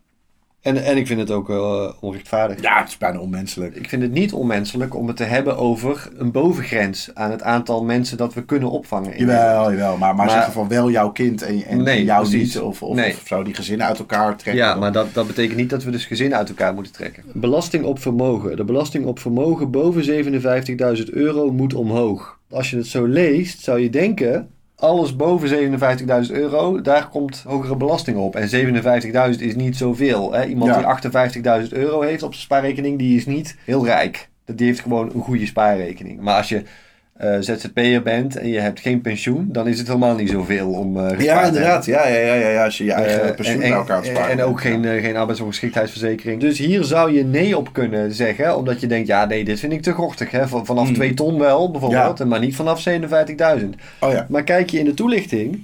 [0.64, 2.62] En, en ik vind het ook eh, onrechtvaardig.
[2.62, 3.77] Ja, het is bijna onmenselijk.
[3.77, 7.85] Ik vind het niet onmenselijk om het te hebben over een bovengrens aan het aantal
[7.85, 9.18] mensen dat we kunnen opvangen.
[9.18, 9.96] Jawel, jawel.
[9.96, 12.55] Maar, maar, Maar- zeggen van wel jouw kind en, en Nee, jou precies.
[12.55, 12.62] niet.
[12.62, 13.12] Of, of, Nee.
[13.12, 14.64] of zou die gezinnen uit elkaar trekken.
[14.64, 17.22] Ja, maar dat, dat betekent niet dat we dus gezinnen uit elkaar moeten trekken.
[17.33, 18.57] Belasting op vermogen.
[18.57, 20.03] De belasting op vermogen boven
[20.98, 22.38] 57.000 euro moet omhoog.
[22.50, 24.48] Als je het zo leest, zou je denken...
[24.85, 25.49] Alles boven
[26.29, 28.37] 57.000 euro, daar komt hogere belasting op.
[28.37, 28.49] En
[29.35, 30.33] 57.000 is niet zoveel.
[30.33, 30.44] Hè?
[30.44, 30.77] Iemand Ja.
[30.79, 30.87] die
[31.66, 34.29] 58.000 euro heeft op zijn spaarrekening, die is niet heel rijk.
[34.44, 36.20] Die heeft gewoon een goede spaarrekening.
[36.20, 36.62] Maar als je
[37.14, 40.94] eh, ZZP'er bent en je hebt geen pensioen, dan is het helemaal niet zoveel om
[40.94, 41.85] te Ja, inderdaad.
[41.85, 42.64] Ja, ja, ja, ja, ja.
[42.64, 44.31] Als je je eigen Eh, pensioen en, bij elkaar spaart.
[44.31, 46.40] En ook geen, geen arbeidsongeschiktheidsverzekering.
[46.40, 48.57] Dus hier zou je nee op kunnen zeggen.
[48.57, 50.31] Omdat je denkt, ja nee, dit vind ik te gortig.
[50.31, 50.48] Hè?
[50.48, 50.94] Van- Vanaf Mm.
[50.94, 52.24] 2 ton wel bijvoorbeeld.
[52.24, 53.74] Maar niet vanaf 57.000.
[54.00, 54.27] Oh ja.
[54.29, 55.62] Maar kijk je in de toelichting.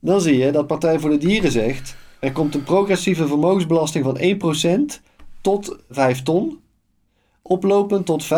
[0.00, 1.96] Dan zie je dat Partij voor de Dieren zegt.
[2.18, 5.00] Er komt een progressieve vermogensbelasting van 1%
[5.40, 6.58] tot 5 ton.
[7.42, 8.28] Oplopend tot 5%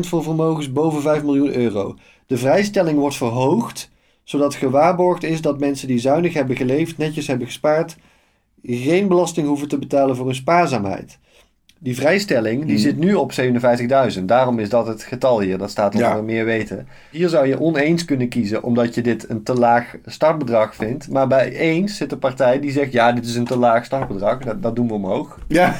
[0.00, 1.96] voor vermogens boven 5 miljoen euro.
[2.26, 3.90] De vrijstelling wordt verhoogd,
[4.24, 7.96] zodat gewaarborgd is dat mensen die zuinig hebben geleefd, netjes hebben gespaard,
[8.62, 11.18] geen belasting hoeven te betalen voor hun spaarzaamheid.
[11.84, 12.82] Die vrijstelling die Mhm.
[12.82, 14.28] zit nu op 57.000.
[14.28, 15.58] Daarom is dat het getal hier.
[15.58, 16.20] Dat staat onder Ja.
[16.22, 16.86] meer weten.
[17.10, 21.08] Hier zou je oneens kunnen kiezen omdat je dit een te laag startbedrag vindt.
[21.10, 24.38] Maar bij eens zit een partij die zegt ja, dit is een te laag startbedrag.
[24.38, 25.38] Dat, dat doen we omhoog.
[25.48, 25.74] Ja.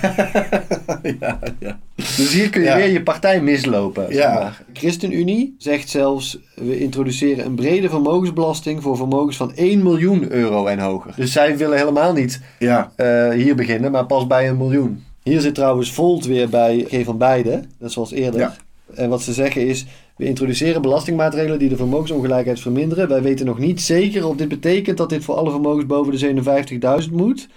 [1.21, 1.79] ja, ja.
[1.95, 2.77] Dus hier kun je Ja.
[2.77, 4.05] weer je partij mislopen.
[4.09, 4.35] zeg Ja.
[4.35, 4.63] maar.
[4.73, 10.79] ChristenUnie zegt zelfs, we introduceren een brede vermogensbelasting voor vermogens van 1 miljoen euro en
[10.79, 11.13] hoger.
[11.17, 12.93] Dus zij willen helemaal niet Ja.
[12.97, 15.05] eh, hier beginnen, maar pas bij een miljoen.
[15.25, 18.41] Hier zit trouwens Volt weer bij G van Beide, net zoals eerder.
[18.41, 18.57] Ja.
[18.95, 23.09] En wat ze zeggen is, we introduceren belastingmaatregelen die de vermogensongelijkheid verminderen.
[23.09, 27.03] Wij weten nog niet zeker of dit betekent dat dit voor alle vermogens boven de
[27.07, 27.49] 57.000 moet.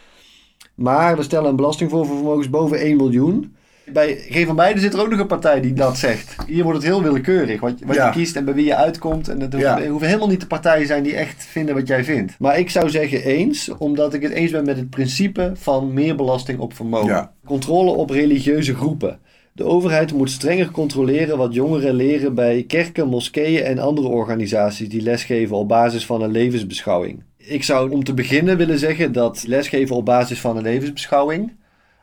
[0.75, 3.55] Maar we stellen een belasting voor voor vermogens boven 1 miljoen.
[3.93, 6.35] Bij G van Beide zit er ook nog een partij die dat zegt.
[6.47, 8.05] Hier wordt het heel willekeurig wat, wat Ja.
[8.05, 9.27] je kiest en bij wie je uitkomt.
[9.27, 9.79] En het hoeven, Ja.
[9.79, 12.35] het hoeven helemaal niet de partijen zijn die echt vinden wat jij vindt.
[12.39, 16.15] Maar ik zou zeggen eens, omdat ik het eens ben met het principe van meer
[16.15, 17.07] belasting op vermogen.
[17.07, 17.31] Ja.
[17.45, 19.19] Controle op religieuze groepen.
[19.53, 25.01] De overheid moet strenger controleren wat jongeren leren bij kerken, moskeeën en andere organisaties die
[25.01, 27.23] lesgeven op basis van een levensbeschouwing.
[27.37, 31.51] Ik zou om te beginnen willen zeggen dat lesgeven op basis van een levensbeschouwing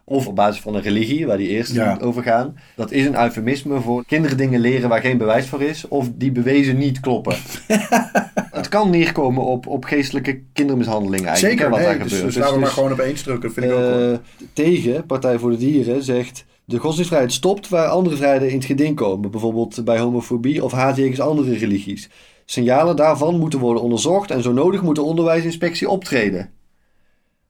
[0.04, 1.98] of op basis van een religie, waar die eerst Ja.
[2.00, 5.88] over gaan, dat is een eufemisme voor kinderen dingen leren waar geen bewijs voor is
[5.88, 7.36] of die bewezen niet kloppen.
[8.50, 12.24] het kan neerkomen op, op geestelijke kindermishandeling eigenlijk, Zeker, hè, wat nee, daar dus, gebeurt.
[12.34, 13.52] dus laten we Dus- maar gewoon op eens drukken.
[13.52, 14.12] vind ik ook wel.
[14.12, 14.18] eh,
[14.52, 16.44] tegen Partij voor de Dieren zegt...
[16.66, 19.30] De godsdienstvrijheid stopt waar andere vrijheden in het geding komen.
[19.30, 22.10] Bijvoorbeeld bij homofobie of haat jegens andere religies.
[22.44, 24.30] Signalen daarvan moeten worden onderzocht...
[24.30, 26.50] en zo nodig moet de onderwijsinspectie optreden.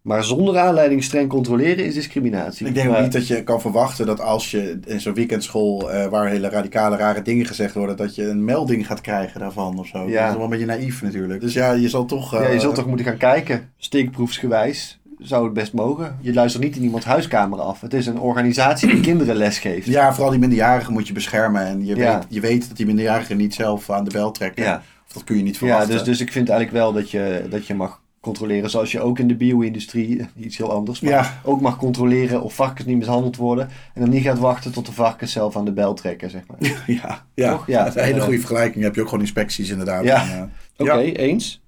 [0.04, 2.66] Maar zonder aanleiding streng controleren is discriminatie.
[2.66, 6.06] Ik denk Maar- niet dat je kan verwachten dat als je in zo'n weekendschool eh,
[6.06, 9.86] waar hele radicale rare dingen gezegd worden, dat je een melding gaat krijgen daarvan of
[9.86, 10.08] zo.
[10.08, 10.20] Ja.
[10.20, 11.40] Dat is wel een beetje naïef natuurlijk.
[11.40, 12.32] Dus ja, je zal toch...
[12.32, 13.70] Ja, je eh, zult toch moeten gaan kijken.
[13.76, 16.18] Steekproefsgewijs zou het best mogen.
[16.20, 17.80] Je luistert niet in iemands huiskamer af.
[17.80, 19.86] Het is een organisatie die kinderen lesgeeft.
[19.86, 21.66] Ja, vooral die minderjarigen moet je beschermen.
[21.66, 22.14] En je, Ja.
[22.18, 24.64] weet, je weet dat die minderjarigen niet zelf aan de bel trekken.
[24.64, 24.82] Ja.
[25.06, 25.90] Of dat kun je niet Ja, verwachten.
[25.90, 28.70] dus, dus ik vind eigenlijk wel dat je, dat je mag controleren.
[28.70, 31.40] Zoals je ook in de bio-industrie, iets heel anders, maar Ja.
[31.44, 33.68] ook mag controleren of varkens niet mishandeld worden.
[33.94, 36.58] En dan niet gaat wachten tot de varkens zelf aan de bel trekken, zeg maar.
[36.86, 37.50] ja, ja.
[37.50, 37.66] Toch?
[37.66, 38.84] Ja, dat is een hele eh, goede vergelijking.
[38.84, 40.04] Heb je ook gewoon inspecties inderdaad.
[40.04, 40.50] Ja.
[40.76, 41.12] Oké, eh, ja.
[41.12, 41.62] eens.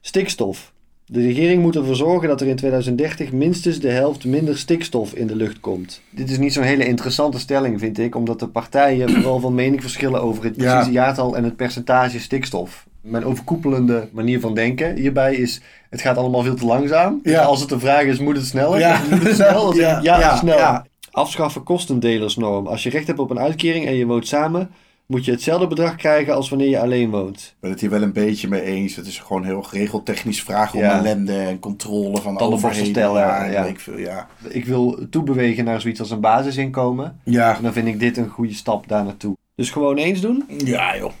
[0.00, 0.74] Stikstof.
[1.08, 5.26] De regering moet ervoor zorgen dat er in 2030 minstens de helft minder stikstof in
[5.26, 6.00] de lucht komt.
[6.10, 9.80] Dit is niet zo'n hele interessante stelling, vind ik, omdat de partijen vooral van mening
[9.80, 12.86] verschillen over het precieze jaartal en het percentage stikstof.
[13.06, 17.20] Mijn overkoepelende manier van denken hierbij is: het gaat allemaal veel te langzaam.
[17.22, 17.42] Ja.
[17.42, 18.78] als het de vraag is, moet het sneller?
[18.78, 19.00] Ja.
[19.10, 19.72] Moet het snel?
[19.72, 20.56] Zeg ik, ja, Ja, snel.
[20.58, 20.86] ja.
[21.10, 22.66] Afschaffen kostendelersnorm.
[22.66, 24.70] Als je recht hebt op een uitkering en je woont samen,
[25.06, 27.38] moet je hetzelfde bedrag krijgen als wanneer je alleen woont.
[27.40, 28.96] Ik ben het hier wel een beetje mee eens.
[28.96, 30.98] Het is gewoon heel regeltechnisch vragen om Ja.
[30.98, 32.90] ellende en controle van Tandenborstel overheden.
[32.90, 33.64] stellen, Ja, ja.
[33.64, 34.26] ik veel, ja.
[34.48, 37.20] Ik wil toebewegen naar zoiets als een basisinkomen.
[37.24, 37.56] Ja.
[37.56, 39.36] En dan vind ik dit een goede stap daar naartoe.
[39.54, 40.44] Dus gewoon eens doen.
[40.64, 41.12] Ja, joh.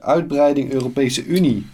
[0.00, 1.66] Uitbreiding Europese Unie.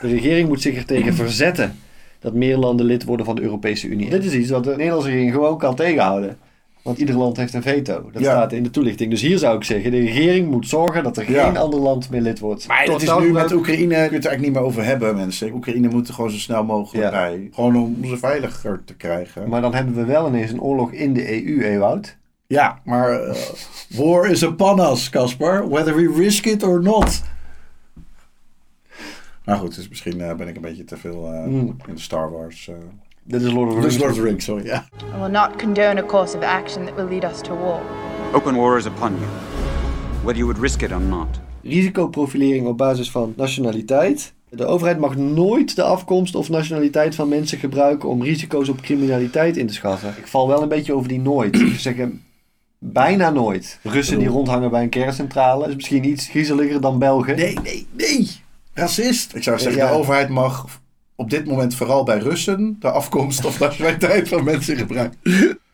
[0.00, 1.76] De regering moet zich er tegen verzetten
[2.20, 4.10] dat meer landen lid worden van de Europese Unie.
[4.10, 6.36] Dit is iets wat de Nederlandse regering gewoon kan tegenhouden.
[6.82, 8.10] Want ieder land heeft een veto.
[8.12, 8.30] Dat Ja.
[8.30, 9.10] staat in de toelichting.
[9.10, 11.44] Dus hier zou ik zeggen, de regering moet zorgen dat er Ja.
[11.44, 12.66] geen ander land meer lid wordt.
[12.68, 14.84] Maar Tot het is nu met Oekraïne, kun je het er eigenlijk niet meer over
[14.84, 15.52] hebben, mensen.
[15.52, 17.10] Oekraïne moet er gewoon zo snel mogelijk Ja.
[17.10, 17.48] bij.
[17.52, 19.48] Gewoon om ze veiliger te krijgen.
[19.48, 22.16] Maar dan hebben we wel ineens een oorlog in de EU, Ewout.
[22.46, 23.34] Ja, maar eh,
[23.96, 25.68] war is upon us, Casper.
[25.68, 27.22] Whether we risk it or not.
[29.44, 31.76] Nou goed, dus misschien eh, ben ik een beetje te veel eh, Mm.
[31.88, 32.68] in de Star Wars.
[32.68, 32.74] eh
[33.24, 33.98] Dit is Lord of the Dit is Rings.
[33.98, 34.64] Lord of the Rings, sorry.
[34.66, 34.84] Ja.
[35.12, 37.80] and will not condone a course of action that will lead us to war.
[38.32, 39.26] Open war is upon you,
[40.22, 41.26] whether you would risk it or not.
[41.62, 44.32] Risicoprofilering op basis van nationaliteit.
[44.48, 49.56] De overheid mag nooit de afkomst of nationaliteit van mensen gebruiken om risico's op criminaliteit
[49.56, 50.14] in te schatten.
[50.18, 51.60] Ik val wel een beetje over die nooit.
[51.60, 52.22] Ik zeg hem
[52.78, 53.78] bijna nooit.
[53.82, 57.36] Russen die rondhangen bij een kerncentrale is misschien iets griezeliger dan Belgen.
[57.36, 58.28] Nee, nee, nee.
[58.74, 59.34] Racist.
[59.34, 59.90] Ik zou zeggen, Ja.
[59.90, 60.66] de overheid mag
[61.16, 65.18] op dit moment vooral bij Russen de afkomst of nationaliteit van mensen gebruiken.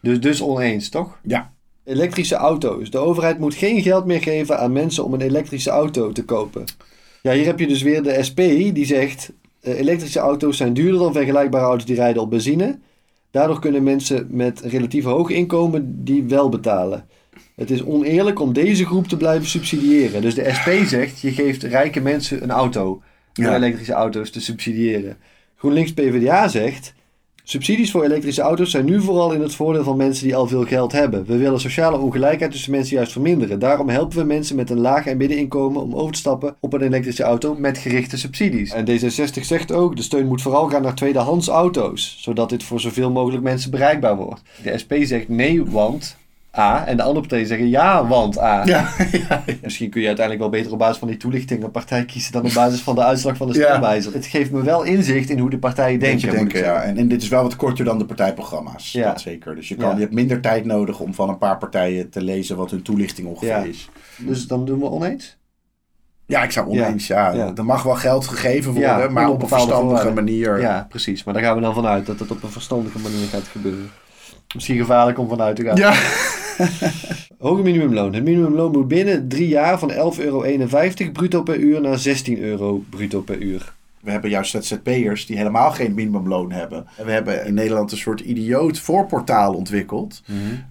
[0.01, 1.19] Dus, dus oneens, toch?
[1.23, 1.53] Ja.
[1.85, 2.91] Elektrische auto's.
[2.91, 6.65] De overheid moet geen geld meer geven aan mensen om een elektrische auto te kopen.
[7.23, 8.37] Ja, hier heb je dus weer de SP
[8.75, 9.33] die zegt...
[9.61, 12.79] eh, elektrische auto's zijn duurder dan vergelijkbare auto's die rijden op benzine.
[13.31, 17.07] Daardoor kunnen mensen met een relatief hoog inkomen die wel betalen.
[17.59, 20.23] Het is oneerlijk om deze groep te blijven subsidiëren.
[20.23, 23.03] Dus de SP zegt, je geeft rijke mensen een auto
[23.35, 25.17] elektrische auto's te subsidiëren.
[25.57, 26.95] GroenLinks PvdA zegt,
[27.45, 30.65] subsidies voor elektrische auto's zijn nu vooral in het voordeel van mensen die al veel
[30.65, 31.25] geld hebben.
[31.25, 33.59] We willen sociale ongelijkheid tussen mensen juist verminderen.
[33.59, 36.83] Daarom helpen we mensen met een laag en middeninkomen om over te stappen op een
[36.83, 38.73] elektrische auto met gerichte subsidies.
[38.73, 42.81] En D66 zegt ook, de steun moet vooral gaan naar tweedehands auto's, zodat dit voor
[42.81, 44.43] zoveel mogelijk mensen bereikbaar wordt.
[44.63, 46.17] De SP zegt nee, want
[46.59, 46.87] A.
[46.87, 48.65] En de andere partijen zeggen ja, want A.
[48.67, 48.89] Ja,
[49.63, 52.45] Misschien kun je uiteindelijk wel beter op basis van die toelichting een partij kiezen dan
[52.45, 54.13] op basis van de uitslag van de stemwijzer.
[54.13, 56.31] Het geeft me wel inzicht in hoe de partijen denken.
[56.31, 56.83] Denken, ja.
[56.83, 58.93] En, en dit is wel wat korter dan de partijprogramma's.
[58.93, 59.09] Ja.
[59.09, 59.55] Dat zeker.
[59.55, 62.57] Dus je, kan, je hebt minder tijd nodig om van een paar partijen te lezen
[62.57, 63.91] wat hun toelichting ongeveer is.
[64.17, 65.37] Dus dan doen we oneens?
[66.27, 67.33] Ja, ik zou oneens, ja.
[67.33, 67.53] Ja.
[67.57, 70.61] Er mag wel geld gegeven worden, maar op een verstandige manier.
[70.61, 71.25] Ja, precies.
[71.25, 73.91] Maar daar gaan we dan vanuit dat het op een verstandige manier gaat gebeuren.
[74.59, 75.77] Misschien gevaarlijk om vanuit te gaan.
[75.77, 75.95] Ja.
[77.39, 78.15] Hoger minimumloon.
[78.15, 80.43] Het minimumloon moet binnen drie jaar van 11,51 euro
[81.13, 83.73] bruto per uur naar 16 euro bruto per uur.
[84.01, 86.87] We hebben juist ZZP'ers die helemaal geen minimumloon hebben.
[86.97, 90.23] En we hebben in Nederland een soort idioot voorportaal ontwikkeld.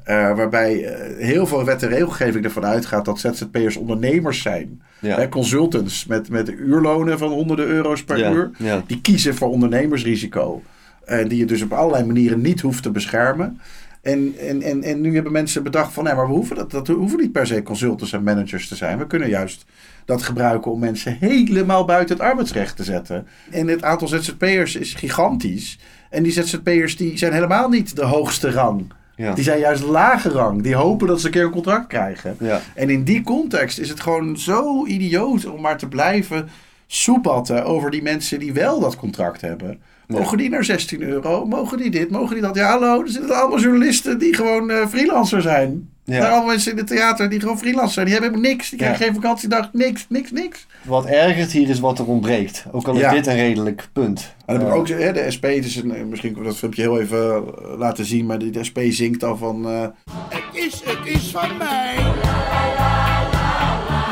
[0.04, 4.82] eh, waarbij eh, heel veel wet en regelgeving ervan uitgaat dat ZZP'ers ondernemers zijn.
[5.00, 5.15] Ja.
[5.17, 8.52] Hè, consultants met, met uurlonen van honderden euro's per Ja, uur.
[8.58, 8.84] ja.
[8.88, 10.62] Die kiezen voor ondernemersrisico.
[11.08, 13.62] En die je dus op allerlei manieren niet hoeft te beschermen.
[14.02, 16.04] En, en, en, en nu hebben mensen bedacht van...
[16.04, 18.76] Nee, maar we hoeven, dat, dat we hoeven niet per se consultants en managers te
[18.76, 18.98] zijn.
[18.98, 19.65] We kunnen juist
[20.06, 23.28] dat gebruiken om mensen helemaal buiten het arbeidsrecht te zetten.
[23.50, 25.80] En het aantal ZZP'ers is gigantisch.
[26.10, 28.91] En die ZZP'ers die zijn helemaal niet de hoogste rang.
[29.15, 29.34] Ja.
[29.34, 30.62] Die zijn juist lage rang.
[30.62, 32.36] Die hopen dat ze een keer een contract krijgen.
[32.39, 32.62] Ja.
[32.76, 36.50] En in die context is het gewoon zo idioot om maar te blijven
[36.88, 39.80] soepatten over die mensen die wel dat contract hebben.
[40.08, 41.46] Mogen die naar 16 euro?
[41.46, 42.10] Mogen die dit?
[42.10, 42.56] Mogen die dat?
[42.56, 45.89] Ja, hallo, er zitten allemaal journalisten die gewoon eh, freelancer zijn.
[46.04, 46.13] Ja.
[46.13, 48.06] Er zijn allemaal mensen in het theater die gewoon freelancer zijn.
[48.06, 48.70] Die hebben helemaal niks.
[48.70, 49.06] Die krijgen Ja.
[49.06, 49.70] geen vakantiedag.
[49.74, 50.67] Niks, niks, niks.
[50.84, 52.65] Wat ergert hier is wat er ontbreekt.
[52.72, 53.12] Ook al is Ja.
[53.12, 54.36] dit een redelijk punt.
[54.46, 56.43] En dan heb ik Eh, ook hè, de SP, is een, eh, misschien kunnen we
[56.50, 57.43] dat filmpje heel even
[57.78, 59.65] laten zien, maar die- de SP zingt dan van...
[59.70, 59.82] eh,
[60.30, 61.96] Het is, het is van mij.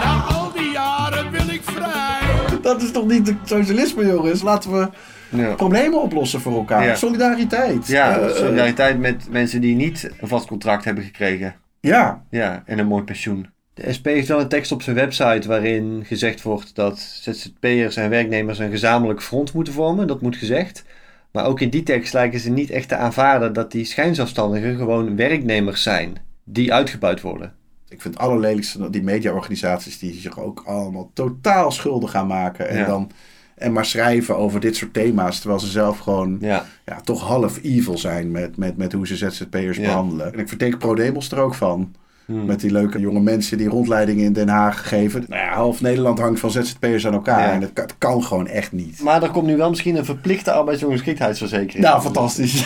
[0.03, 2.19] Na al die jaren wil ik vrij.
[2.61, 4.41] dat is toch niet het socialisme, jongens?
[4.41, 4.87] Laten we
[5.29, 5.53] Ja.
[5.53, 6.85] problemen oplossen voor elkaar.
[6.85, 6.95] Ja.
[6.95, 7.87] Solidariteit.
[7.87, 11.55] Ja, Eh, eh, solidariteit met mensen die niet een vast contract hebben gekregen.
[11.79, 12.23] Ja.
[12.29, 13.47] Ja, en een mooi pensioen.
[13.73, 18.09] De SP heeft wel een tekst op zijn website waarin gezegd wordt dat ZZP'ers en
[18.09, 20.07] werknemers een gezamenlijk front moeten vormen.
[20.07, 20.83] Dat moet gezegd.
[21.31, 25.15] Maar ook in die tekst lijken ze niet echt te aanvaarden dat die schijnzelfstandigen gewoon
[25.15, 27.53] werknemers zijn die uitgebuit worden.
[27.89, 32.69] Ik vind het allerlelijkste die mediaorganisaties die zich ook allemaal totaal schuldig gaan maken.
[32.69, 32.85] En Ja.
[32.85, 33.11] dan
[33.55, 35.39] en maar schrijven over dit soort thema's.
[35.39, 36.65] Terwijl ze zelf gewoon Ja.
[36.85, 39.83] ja, toch half evil zijn met, met, met hoe ze ZZP'ers Ja.
[39.83, 40.33] behandelen.
[40.33, 41.93] En ik verdenk ProDemos er ook van.
[42.25, 42.45] Hmm.
[42.45, 45.25] Met die leuke jonge mensen die rondleidingen in Den Haag geven.
[45.27, 47.39] Nou ja, half Nederland hangt van ZZP'ers aan elkaar.
[47.47, 47.51] Ja.
[47.53, 48.99] En het kan, gewoon echt niet.
[48.99, 51.83] Maar er komt nu wel misschien een verplichte arbeidsongeschiktheidsverzekering.
[51.83, 52.65] Nou, fantastisch.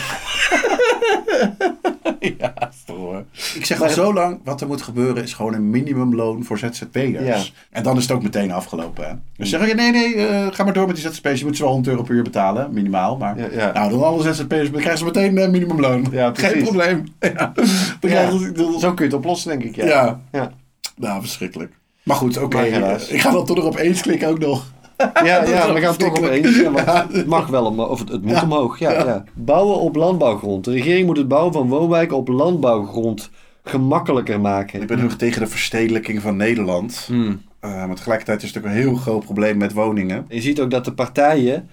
[2.38, 2.54] ja,
[3.10, 3.24] hoor.
[3.54, 7.24] Ik zeg al zo lang, wat er moet gebeuren is gewoon een minimumloon voor ZZP'ers.
[7.24, 7.38] Ja.
[7.70, 9.08] En dan is het ook meteen afgelopen.
[9.08, 9.14] Hè?
[9.36, 11.38] Dus zeggen je, nee, nee, eh, ga maar door met die ZZP'ers.
[11.40, 13.16] Je moet ze wel 100 euro per uur betalen, minimaal.
[13.16, 13.72] Maar Ja, ja.
[13.72, 16.06] nou, dan alle ZZP'ers krijgen ze meteen eh, minimumloon.
[16.10, 17.04] Ja, Geen probleem.
[18.54, 19.76] Dan Zo kun je het oplossen, denk ik.
[19.76, 19.86] Ja.
[19.86, 20.20] Ja.
[20.32, 20.52] Ja.
[20.96, 21.72] Nou, verschrikkelijk.
[22.02, 22.62] Maar goed, oké.
[23.08, 24.72] Ik ga dan toch nog op eens klikken ook nog.
[25.24, 26.44] Ja, ja we gaan toch op verschrikkelijk.
[26.76, 26.84] eens.
[26.84, 28.42] Ja, het mag wel, omhoog, of het, het moet Ja.
[28.42, 28.78] omhoog.
[28.78, 29.04] Ja, Ja.
[29.06, 29.24] ja.
[29.34, 30.64] Bouwen op landbouwgrond.
[30.64, 33.30] De regering moet het bouwen van woonwijken op landbouwgrond
[33.64, 34.80] gemakkelijker maken.
[34.80, 37.04] Ik ben heel erg tegen de verstedelijking van Nederland.
[37.06, 37.40] Hmm.
[37.60, 40.24] Eh, maar tegelijkertijd is het natuurlijk een heel groot probleem met woningen.
[40.28, 41.68] Je ziet ook dat de partijen,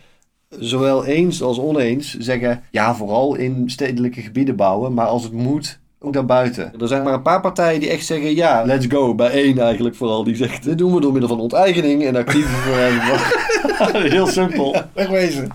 [0.49, 5.79] zowel eens als oneens, zeggen ja, vooral in stedelijke gebieden bouwen, maar als het moet,
[6.07, 6.73] ook daarbuiten.
[6.79, 9.15] Er zijn maar een paar partijen die echt zeggen ja, let's go.
[9.15, 12.55] Bij één eigenlijk vooral, die zegt dit doen we door middel van onteigening en actieve
[12.67, 13.03] verhuizing.
[14.13, 14.75] Heel simpel.
[14.93, 15.49] Wegwezen.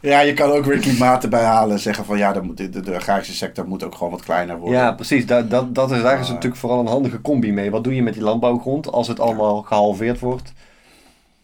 [0.00, 2.80] Ja, je kan ook weer klimaat erbij halen en zeggen van ja, moet, de, de,
[2.80, 4.78] de agrarische sector moet ook gewoon wat kleiner worden.
[4.78, 5.26] Ja, precies.
[5.26, 7.70] Dat, dat, dat is, daar is natuurlijk vooral een handige combi mee.
[7.70, 10.52] Wat doe je met die landbouwgrond als het allemaal gehalveerd wordt?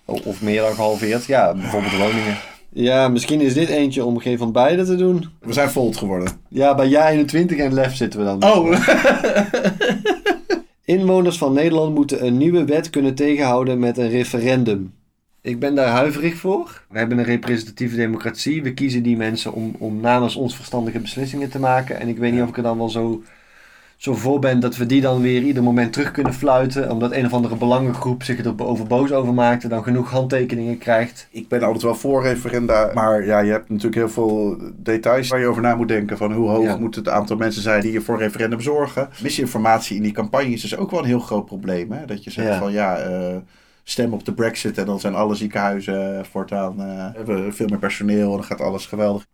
[0.04, 1.24] Of meer dan gehalveerd?
[1.24, 2.36] Ja, bijvoorbeeld woningen.
[2.78, 5.26] Ja, misschien is dit eentje om geen van beide te doen.
[5.40, 6.32] We zijn volt geworden.
[6.48, 8.44] Ja, bij Ja 21 en Lef zitten we dan.
[8.44, 8.88] Oh!
[10.84, 14.92] Inwoners van Nederland moeten een nieuwe wet kunnen tegenhouden met een referendum.
[15.40, 16.82] Ik ben daar huiverig voor.
[16.88, 18.62] We hebben een representatieve democratie.
[18.62, 22.00] We kiezen die mensen om, om namens ons verstandige beslissingen te maken.
[22.00, 23.22] En ik weet niet of ik er dan wel zo,
[23.96, 26.90] zo voor ben dat we die dan weer ieder moment terug kunnen fluiten.
[26.90, 30.78] Omdat een of andere belangengroep zich er over boos over maakt en dan genoeg handtekeningen
[30.78, 31.28] krijgt.
[31.30, 35.40] Ik ben altijd wel voor referenda, maar ja, je hebt natuurlijk heel veel details waar
[35.40, 36.16] je over na moet denken.
[36.16, 36.76] Van hoe hoog Ja.
[36.76, 39.08] moet het aantal mensen zijn die je voor referendum zorgen.
[39.22, 41.92] Misinformatie in die campagnes is ook wel een heel groot probleem.
[41.92, 42.04] Hè?
[42.06, 42.58] Dat je zegt Ja.
[42.58, 43.36] van ja, eh,
[43.84, 48.26] stem op de brexit en dan zijn alle ziekenhuizen voortaan, eh, hebben veel meer personeel
[48.30, 49.26] en dan gaat alles geweldig.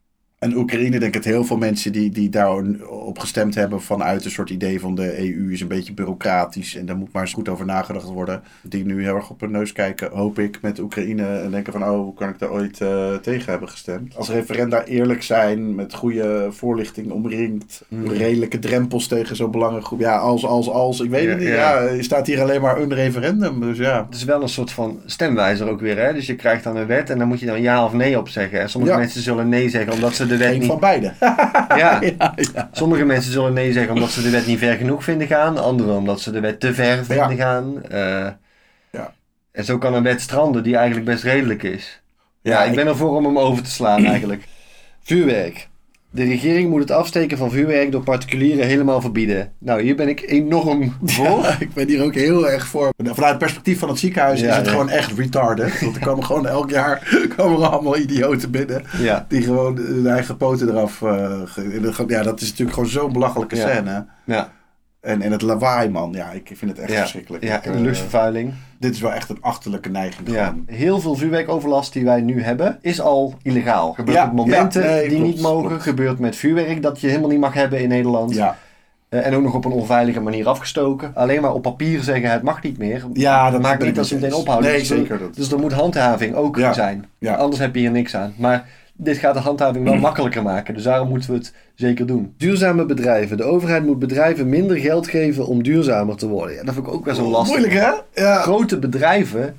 [0.43, 4.31] En Oekraïne, denk ik dat heel veel mensen die, die daarop gestemd hebben vanuit een
[4.31, 7.49] soort idee van de EU is een beetje bureaucratisch en daar moet maar eens goed
[7.49, 8.43] over nagedacht worden.
[8.63, 11.83] Die nu heel erg op hun neus kijken, hoop ik, met Oekraïne en denken van
[11.83, 14.17] oh, hoe kan ik daar ooit eh, tegen hebben gestemd.
[14.17, 20.01] Als referenda eerlijk zijn, met goede voorlichting omringd, redelijke drempels tegen zo'n belangengroep.
[20.01, 21.49] Ja, als, als, als, ik weet Ja, het niet.
[21.49, 21.83] ja.
[21.83, 24.05] Ja, je staat hier alleen maar een referendum, dus ja.
[24.07, 25.99] Het is wel een soort van stemwijzer ook weer.
[25.99, 26.13] Hè?
[26.13, 28.29] Dus je krijgt dan een wet en dan moet je dan ja of nee op
[28.29, 28.61] zeggen.
[28.61, 28.99] En sommige Ja.
[28.99, 30.69] mensen zullen nee zeggen omdat ze de wet Geen niet...
[30.69, 31.13] van beide.
[31.83, 32.01] Ja.
[32.73, 35.59] Sommige mensen zullen nee zeggen omdat ze de wet niet ver genoeg vinden gaan.
[35.59, 37.83] Anderen omdat ze de wet te ver vinden gaan.
[37.89, 38.29] Eh,
[38.91, 39.13] Ja.
[39.53, 42.03] En zo kan een wet stranden die eigenlijk best redelijk is.
[42.43, 44.45] Ja, Ja, ik ik- ben ervoor om hem over te slaan eigenlijk.
[45.03, 45.69] Vuurwerk.
[46.15, 49.53] De regering moet het afsteken van vuurwerk door particulieren helemaal verbieden.
[49.59, 51.57] Nou, hier ben ik enorm voor.
[51.61, 52.93] ik ben hier ook heel erg voor.
[52.97, 54.71] Vanuit het perspectief van het ziekenhuis Ja, is het ja.
[54.71, 55.81] gewoon echt retarded.
[55.85, 58.85] Want er komen gewoon elk jaar komen er allemaal idioten binnen.
[59.29, 61.03] Die gewoon hun eigen poten eraf...
[61.03, 63.69] eh, ja, dat is natuurlijk gewoon zo'n belachelijke Ja.
[63.69, 64.07] scène.
[64.25, 64.53] Ja.
[65.03, 66.13] En, en het lawaai, man.
[66.13, 66.99] Ja, ik vind het echt Ja.
[67.01, 67.45] verschrikkelijk.
[67.45, 68.53] Ja, en de eh, luchtvervuiling.
[68.79, 70.29] dit is wel echt een achterlijke neiging.
[70.31, 70.63] Ja, gewoon.
[70.67, 73.93] heel veel vuurwerkoverlast die wij nu hebben, is al illegaal.
[73.93, 75.69] Gebeurt Ja, op momenten nee, die klopt, niet mogen.
[75.69, 75.83] klopt.
[75.83, 78.35] Gebeurt met vuurwerk dat je helemaal niet mag hebben in Nederland.
[78.35, 78.57] Ja.
[79.09, 81.11] Eh, en ook nog op een onveilige manier afgestoken.
[81.15, 83.05] Alleen maar op papier zeggen het mag niet meer.
[83.13, 84.71] Ja, dat maakt niet dat ze meteen ophouden.
[84.71, 85.35] Nee, dus er- zeker dat.
[85.35, 87.05] Dus er moet handhaving ook zijn.
[87.19, 87.35] Ja.
[87.35, 88.35] Anders heb je hier niks aan.
[88.37, 88.69] Maar
[89.05, 90.75] dit gaat de handhaving wel makkelijker maken.
[90.75, 92.35] Dus daarom moeten we het zeker doen.
[92.37, 93.37] Duurzame bedrijven.
[93.37, 96.55] De overheid moet bedrijven minder geld geven om duurzamer te worden.
[96.57, 97.59] Ja, dat vind ik ook wel zo lastig.
[97.59, 98.23] Moeilijk, hè?
[98.23, 98.41] Ja.
[98.41, 99.57] Grote bedrijven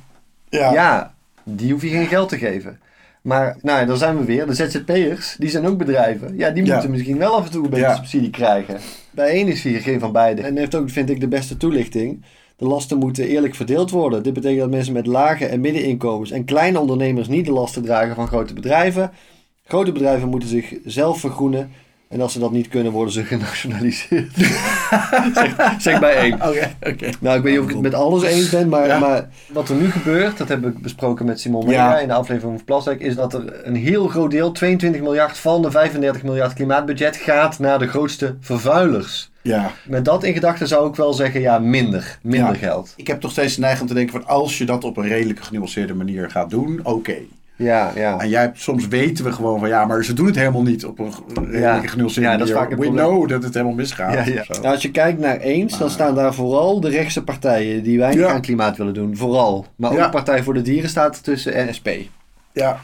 [0.50, 0.72] Ja.
[0.74, 2.80] ja, die hoef je geen geld te geven.
[3.22, 4.46] Maar nou, ja, daar zijn we weer.
[4.48, 6.38] De ZZP'ers, die zijn ook bedrijven.
[6.38, 8.78] Ja, die moeten misschien wel af en toe een beetje subsidie krijgen.
[9.12, 10.42] Bij één is hier geen van beide.
[10.42, 12.24] En heeft ook, vind ik, de beste toelichting.
[12.58, 14.24] De lasten moeten eerlijk verdeeld worden.
[14.24, 18.16] Dit betekent dat mensen met lage en middeninkomens en kleine ondernemers niet de lasten dragen
[18.16, 19.12] van grote bedrijven.
[19.74, 21.72] Grote bedrijven moeten zich zelf vergroenen.
[22.10, 24.32] En als ze dat niet kunnen, worden ze genationaliseerd.
[25.34, 26.34] zeg, zeg bij één.
[26.34, 27.10] Oké, oké.
[27.20, 29.00] Nou, ik weet niet of ik het met alles eens ben, maar, Ja.
[29.00, 32.00] maar wat er nu gebeurt, dat hebben we besproken met Simon Mega Ja.
[32.00, 35.62] in de aflevering van Plastic, is dat er een heel groot deel, 22 miljard van
[35.62, 39.32] de 35 miljard klimaatbudget, gaat naar de grootste vervuilers.
[39.42, 39.72] Ja.
[39.88, 42.20] Met dat in gedachten zou ik wel zeggen, ja, minder.
[42.22, 42.58] Minder Ja.
[42.68, 42.94] geld.
[42.96, 45.08] Ik heb toch steeds de neiging om te denken van als je dat op een
[45.08, 47.16] redelijk genuanceerde manier gaat doen, oké.
[47.56, 48.18] Ja, ja.
[48.20, 51.00] En jij, soms weten we gewoon van ja, maar ze doen het helemaal niet op
[51.00, 51.88] een redelijke Ja.
[51.88, 52.62] genuanceerde Ja, dat is manier.
[52.68, 53.06] vaak het We probleem.
[53.06, 54.26] know dat het helemaal misgaat.
[54.28, 54.44] Ja.
[54.48, 58.26] Nou, als je kijkt naar eens, dan staan daar vooral de rechtse partijen die weinig
[58.28, 58.34] Ja.
[58.34, 59.18] aan klimaat willen doen.
[59.18, 59.66] Vooral.
[59.76, 60.10] Maar ook Ja.
[60.10, 61.88] Partij voor de Dieren staat ertussen en SP.
[62.52, 62.80] Ja,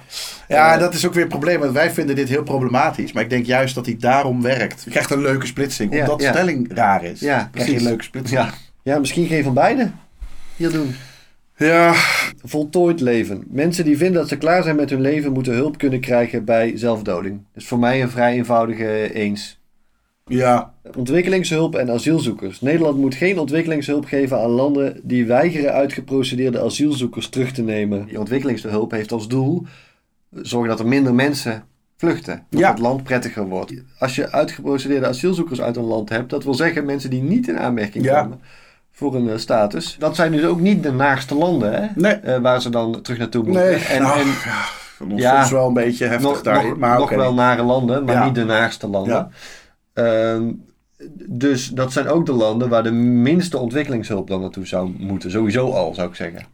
[0.48, 1.60] ja dat is ook weer een probleem.
[1.60, 3.12] Want wij vinden dit heel problematisch.
[3.12, 4.82] Maar ik denk juist dat hij daarom werkt.
[4.84, 6.00] Je krijgt een leuke splitsing.
[6.00, 6.32] Omdat ja.
[6.32, 7.20] stelling raar is.
[7.20, 7.76] Ja, krijg je precies.
[7.76, 8.40] een leuke splitsing.
[8.42, 8.50] Ja.
[8.84, 9.90] ja, misschien geen van beide
[10.56, 10.96] hier doen.
[11.60, 11.94] Ja.
[12.44, 13.44] Voltooid leven.
[13.48, 16.72] Mensen die vinden dat ze klaar zijn met hun leven, moeten hulp kunnen krijgen bij
[16.78, 17.42] zelfdoding.
[17.54, 19.60] Dus voor mij een vrij eenvoudige eens.
[20.26, 20.74] Ja.
[20.98, 22.62] Ontwikkelingshulp en asielzoekers.
[22.62, 28.06] Nederland moet geen ontwikkelingshulp geven aan landen die weigeren uitgeprocedeerde asielzoekers terug te nemen.
[28.06, 29.66] Die ontwikkelingshulp heeft als doel
[30.32, 31.64] zorgen dat er minder mensen
[31.98, 32.46] vluchten.
[32.50, 32.70] Dat Ja.
[32.70, 33.74] het land prettiger wordt.
[34.00, 37.58] Als je uitgeprocedeerde asielzoekers uit een land hebt, dat wil zeggen mensen die niet in
[37.60, 38.22] aanmerking Ja.
[38.22, 38.40] komen
[39.00, 39.96] voor een status.
[40.00, 41.88] Dat zijn dus ook niet de naagste landen hè?
[41.96, 42.14] Nee.
[42.14, 43.64] Eh, waar ze dan terug naartoe moeten.
[43.64, 44.28] Nee, en, nou, en,
[45.18, 46.70] ja, soms wel een beetje heftig nog, daarin.
[46.70, 48.26] nog, maar nog wel nare landen, maar Ja.
[48.26, 49.14] niet de naagste landen.
[49.94, 50.34] Ja.
[50.34, 50.52] Ehm,
[51.30, 55.32] dus dat zijn ook de landen waar de minste ontwikkelingshulp dan naartoe zou moeten.
[55.32, 56.46] Sowieso al, zou ik zeggen.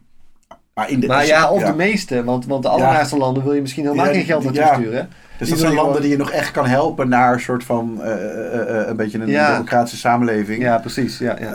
[0.75, 3.61] Maar, in de, Maar ja, of de meeste, want, want de allerlaatste landen wil je
[3.61, 4.73] misschien helemaal geen geld naartoe ja.
[4.73, 5.09] sturen.
[5.37, 8.01] Dus Die dat zijn landen die je nog echt kan helpen naar een soort van
[8.03, 10.61] eh, eh, eh, een beetje een democratische samenleving.
[10.61, 11.17] Ja, precies.
[11.17, 11.51] Ja, ja.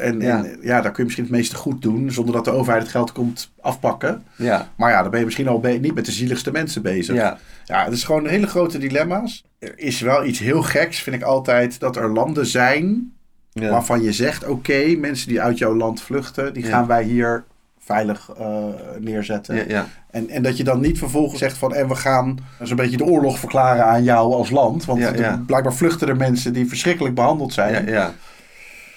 [0.00, 0.36] En, Ja.
[0.44, 2.90] en ja, daar kun je misschien het meeste goed doen zonder dat de overheid het
[2.90, 4.22] geld komt afpakken.
[4.36, 4.68] Ja.
[4.76, 7.14] Maar ja, dan ben je misschien al niet met de zieligste mensen bezig.
[7.14, 7.38] Ja.
[7.64, 9.44] ja, het is gewoon hele grote dilemma's.
[9.58, 13.12] Er is wel iets heel geks, vind ik altijd, dat er landen zijn
[13.52, 13.70] Ja.
[13.70, 16.68] waarvan je zegt: oké, mensen die uit jouw land vluchten, die Ja.
[16.70, 17.44] gaan wij hier
[17.92, 18.64] veilig eh,
[18.98, 19.56] neerzetten.
[19.56, 19.86] Ja, ja.
[20.10, 23.04] En, en dat je dan niet vervolgens zegt van en we gaan zo'n beetje de
[23.04, 24.84] oorlog verklaren aan jou als land.
[24.84, 27.86] Want Ja, er- blijkbaar vluchten er mensen die verschrikkelijk behandeld zijn.
[27.86, 28.14] Ja.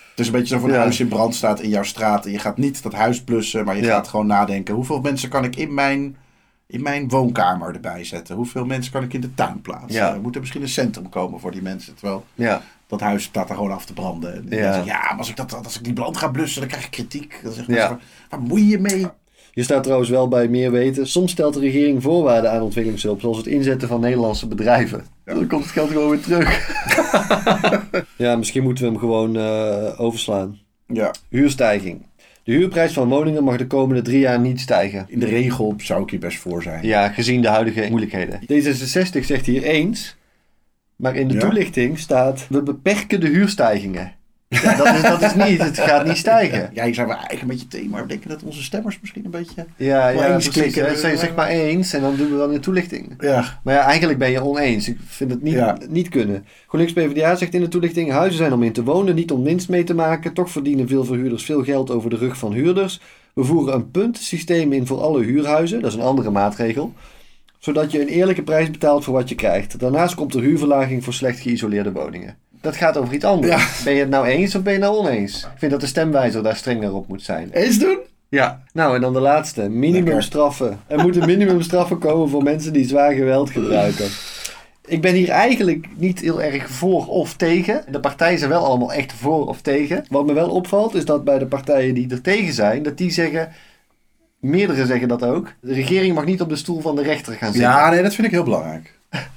[0.10, 2.26] Het is een beetje zo van een huis in brand staat in jouw straat.
[2.26, 4.74] En je gaat niet dat huis blussen, maar je gaat gewoon nadenken.
[4.76, 6.16] Hoeveel mensen kan ik in mijn,
[6.68, 8.36] in mijn woonkamer erbij zetten?
[8.36, 10.02] Hoeveel mensen kan ik in de tuin plaatsen?
[10.14, 11.96] Er moet er misschien een centrum komen voor die mensen.
[11.96, 12.62] Terwijl Ja.
[12.92, 14.34] Dat huis staat er gewoon af te branden.
[14.34, 14.76] En Ja.
[14.76, 14.84] ja.
[14.86, 17.40] Ja, maar als ik, dat, als ik die brand ga blussen, dan krijg ik kritiek.
[17.44, 17.88] Dan zeg ik, Ja.
[17.90, 19.06] waar, waar moei je mee?
[19.54, 21.08] Je staat trouwens wel bij meer weten.
[21.08, 25.06] Soms stelt de regering voorwaarden aan ontwikkelingshulp, zoals het inzetten van Nederlandse bedrijven.
[25.26, 26.70] Dan komt het geld gewoon weer terug.
[28.18, 30.60] ja, misschien moeten we hem gewoon eh, overslaan.
[30.88, 31.14] Ja.
[31.30, 32.06] Huurstijging.
[32.44, 35.06] De huurprijs van woningen mag de komende drie jaar niet stijgen.
[35.08, 36.86] In de regel zou ik hier best voor zijn.
[36.86, 38.40] Ja, gezien de huidige moeilijkheden.
[38.42, 40.16] D66 zegt hier eens,
[41.02, 41.40] maar in de Ja.
[41.40, 44.12] toelichting staat: we beperken de huurstijgingen.
[44.48, 46.70] Ja, dat, is, dat is niet, het gaat niet stijgen.
[46.74, 49.32] Ja, hier zijn we eigenlijk een beetje maar we denken dat onze stemmers misschien een
[49.32, 49.66] beetje...
[49.76, 50.74] Ja, ja eens precies.
[50.74, 50.98] klikken.
[50.98, 53.14] Zeg, zeg maar eens en dan doen we in de toelichting.
[53.20, 53.60] Ja.
[53.64, 54.88] Maar ja, eigenlijk ben je oneens.
[54.88, 55.78] Ik vind het niet, Ja.
[55.90, 56.46] niet kunnen.
[56.68, 58.12] GroenLinks PvdA zegt in de toelichting...
[58.12, 60.34] huizen zijn om in te wonen, niet om winst mee te maken.
[60.34, 63.02] Toch verdienen veel verhuurders veel geld over de rug van huurders.
[63.34, 65.82] We voeren een puntensysteem in voor alle huurhuizen.
[65.82, 66.94] Dat is een andere maatregel.
[67.62, 69.80] Zodat je een eerlijke prijs betaalt voor wat je krijgt.
[69.80, 72.38] Daarnaast komt er huurverlaging voor slecht geïsoleerde woningen.
[72.62, 73.84] Dat gaat over iets anders.
[73.84, 75.44] Ben je het nou eens of ben je het nou oneens?
[75.44, 77.50] Ik vind dat de stemwijzer daar strenger op moet zijn.
[77.52, 77.98] Eens doen?
[78.30, 78.64] Ja.
[78.74, 79.70] Nou, en dan de laatste.
[79.70, 80.80] Minimumstraffen.
[80.88, 84.06] Er moeten minimumstraffen komen voor mensen die zwaar geweld gebruiken.
[84.86, 87.84] Ik ben hier eigenlijk niet heel erg voor of tegen.
[87.92, 90.06] De partijen zijn wel allemaal echt voor of tegen.
[90.10, 93.12] Wat me wel opvalt is dat bij de partijen die er tegen zijn, dat die
[93.12, 93.52] zeggen,
[94.42, 97.54] meerdere zeggen dat ook, de regering mag niet op de stoel van de rechter gaan
[97.54, 97.72] zitten.
[97.72, 99.00] Ja, nee, dat vind ik heel belangrijk.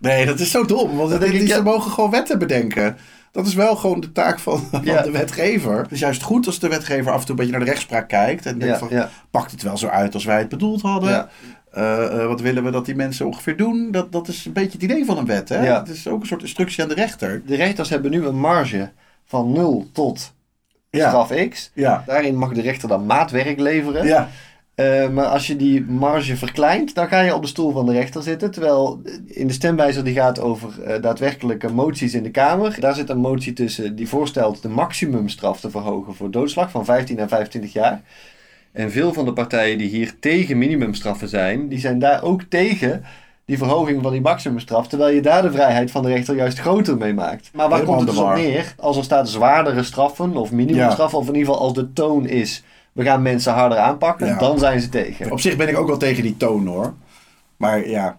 [0.00, 0.96] Nee, dat is zo dom.
[0.96, 1.54] Want ik, ja.
[1.56, 2.96] ze mogen gewoon wetten bedenken.
[3.32, 5.02] Dat is wel gewoon de taak van, van Ja.
[5.02, 5.78] de wetgever.
[5.78, 8.08] Het is juist goed als de wetgever af en toe een beetje naar de rechtspraak
[8.08, 8.46] kijkt.
[8.46, 11.28] En denkt Ja, van, pakt het wel zo uit als wij het bedoeld hadden?
[11.70, 13.88] Eh, eh, wat willen we dat die mensen ongeveer doen?
[13.90, 15.48] Dat, dat is een beetje het idee van een wet.
[15.48, 15.56] Hè?
[15.56, 17.42] Het is ook een soort instructie aan de rechter.
[17.46, 18.90] De rechters hebben nu een marge
[19.24, 20.32] van 0 tot.
[20.90, 21.70] Straf X.
[22.06, 24.06] Daarin mag de rechter dan maatwerk leveren.
[24.06, 24.28] Ja.
[24.74, 27.92] Eh, maar als je die marge verkleint, dan ga je op de stoel van de
[27.92, 28.50] rechter zitten.
[28.50, 32.80] Terwijl in de stemwijzer die gaat over eh, daadwerkelijke moties in de Kamer.
[32.80, 37.16] Daar zit een motie tussen die voorstelt de maximumstraf te verhogen voor doodslag van 15
[37.16, 38.00] naar 25 jaar.
[38.72, 43.04] En veel van de partijen die hier tegen minimumstraffen zijn, die zijn daar ook tegen
[43.50, 44.88] die verhoging van die maximumstraf.
[44.88, 47.50] Terwijl je daar de vrijheid van de rechter juist groter mee maakt.
[47.52, 48.74] Maar waar Helemaal komt het dus op neer?
[48.78, 52.62] Als er staat zwaardere straffen of minimumstraffen, of in ieder geval als de toon is...
[52.92, 54.38] we gaan mensen harder aanpakken, Ja.
[54.38, 55.30] dan zijn ze tegen.
[55.30, 56.94] Op zich ben ik ook wel tegen die toon hoor.
[57.56, 58.16] Maar ja,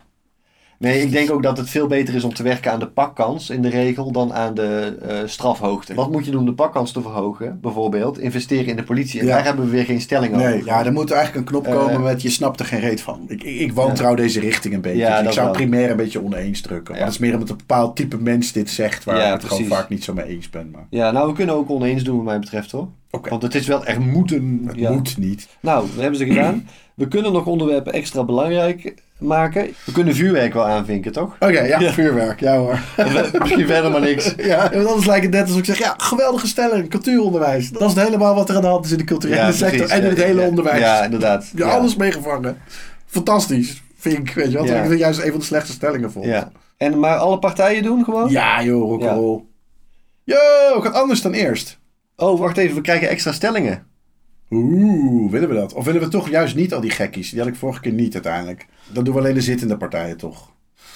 [0.82, 3.49] Nee, ik denk ook dat het veel beter is om te werken aan de pakkans
[3.49, 5.93] in de regel dan aan de eh, strafhoogte.
[5.93, 7.59] Wat moet je doen om de pakkans te verhogen?
[7.61, 9.19] Bijvoorbeeld investeren in de politie.
[9.19, 9.36] En Ja.
[9.36, 10.65] daar hebben we weer geen stelling nee, over.
[10.65, 13.25] ja, er moet eigenlijk een knop komen Eh, met je snapt er geen reet van.
[13.27, 14.15] Ik, ik, ik wantrouw Ja.
[14.15, 14.97] deze richting een beetje.
[14.97, 15.55] Ja, Dus ik zou wel.
[15.55, 16.93] primair een beetje oneens drukken.
[16.93, 19.43] Maar dat is meer omdat een bepaald type mens dit zegt waar Ja, ik het
[19.49, 20.69] gewoon vaak niet zo mee eens ben.
[20.71, 22.88] Maar Ja, nou we kunnen ook oneens doen wat mij betreft hoor.
[23.29, 24.61] Want het is wel echt moeten.
[24.67, 25.47] het moet niet.
[25.59, 26.67] Nou, dat hebben ze gedaan.
[26.95, 29.74] We kunnen nog onderwerpen extra belangrijk maken.
[29.86, 31.36] We kunnen vuurwerk wel aanvinken, toch?
[31.39, 32.39] Oké, ja, vuurwerk.
[32.39, 32.80] Ja hoor.
[33.39, 34.34] Misschien verder maar niks.
[34.38, 37.69] Ja, want anders lijkt het net alsof ik zeg, ja, geweldige stelling, cultuuronderwijs.
[37.69, 39.89] Dat is helemaal wat er aan de hand is in de culturele Ja, sector precies.
[39.95, 40.47] en in het Ja, hele ja.
[40.47, 40.80] onderwijs.
[40.80, 41.49] Ja, inderdaad.
[41.55, 41.72] Ja, Ja.
[41.78, 42.57] alles meegevangen.
[43.05, 44.34] Fantastisch, vind ik.
[44.34, 44.67] Weet je wat?
[44.67, 44.82] Ja.
[44.82, 46.26] Ik vind juist een van de slechtste stellingen vond.
[46.26, 46.51] Ja.
[46.78, 48.30] En maar alle partijen doen gewoon?
[48.30, 49.41] Ja, joh, rock'n'roll.
[50.24, 50.38] Yo,
[50.82, 51.80] gaat anders dan eerst.
[52.15, 53.86] Oh, wacht even, we krijgen extra stellingen.
[54.52, 55.74] Oeh, willen we dat?
[55.74, 57.30] Of willen we toch juist niet al die gekkies?
[57.30, 58.66] Die had ik vorige keer niet uiteindelijk.
[58.91, 60.52] Dan doen we alleen de zittende partijen toch.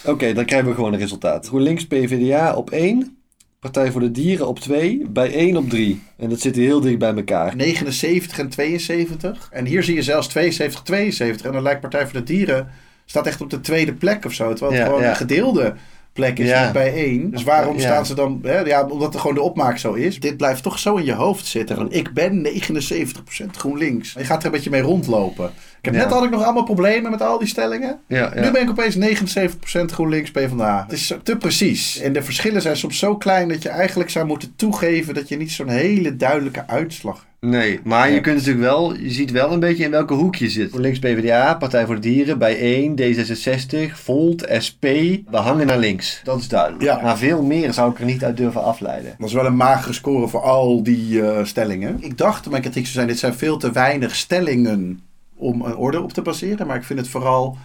[0.05, 1.47] Oké, dan krijgen we gewoon een resultaat.
[1.47, 3.17] GroenLinks PvdA op 1.
[3.59, 5.01] Partij voor de Dieren op 2.
[5.09, 6.01] Bij 1 op 3.
[6.17, 7.55] En dat zit heel dicht bij elkaar.
[7.55, 9.49] 79 en 72.
[9.51, 11.45] En hier zie je zelfs 72, 72.
[11.45, 12.67] En dan lijkt Partij voor de Dieren...
[13.05, 14.49] staat echt op de tweede plek of zo.
[14.53, 15.09] Terwijl het Ja, gewoon ja.
[15.09, 15.73] een gedeelde
[16.15, 16.63] plek is Ja.
[16.63, 17.31] niet bijeen.
[17.31, 17.81] Dus waarom Ja.
[17.81, 18.39] staan ze dan...
[18.43, 20.19] Hè, ja, omdat er gewoon de opmaak zo is.
[20.19, 21.75] Dit blijft toch zo in je hoofd zitten.
[21.75, 24.13] Van ik ben 79% GroenLinks.
[24.13, 25.51] Je gaat er een beetje mee rondlopen.
[25.85, 26.07] Ik heb Ja.
[26.07, 27.99] net had ik nog allemaal problemen met al die stellingen.
[28.07, 28.41] Ja, ja.
[28.41, 30.83] Nu ben ik opeens 79% GroenLinks PvdA.
[30.83, 31.99] Het is te precies.
[31.99, 35.37] En de verschillen zijn soms zo klein dat je eigenlijk zou moeten toegeven dat je
[35.37, 39.59] niet zo'n hele duidelijke uitslag Nee, maar je kunt natuurlijk wel, je ziet wel een
[39.59, 40.75] beetje in welke hoek je zit.
[40.75, 44.83] Links PvdA, Partij voor de Dieren, Bijeen, D66, Volt, SP.
[44.83, 46.21] We hangen naar links.
[46.23, 46.83] Dat is duidelijk.
[46.83, 46.99] Ja.
[47.01, 49.15] Maar veel meer zou ik er niet uit durven afleiden.
[49.17, 51.97] Dat is wel een magere score voor al die eh, stellingen.
[51.99, 54.99] Ik dacht, mijn kritiek zou zijn, dit zijn veel te weinig stellingen
[55.35, 56.67] om een orde op te baseren.
[56.67, 57.57] Maar ik vind het vooral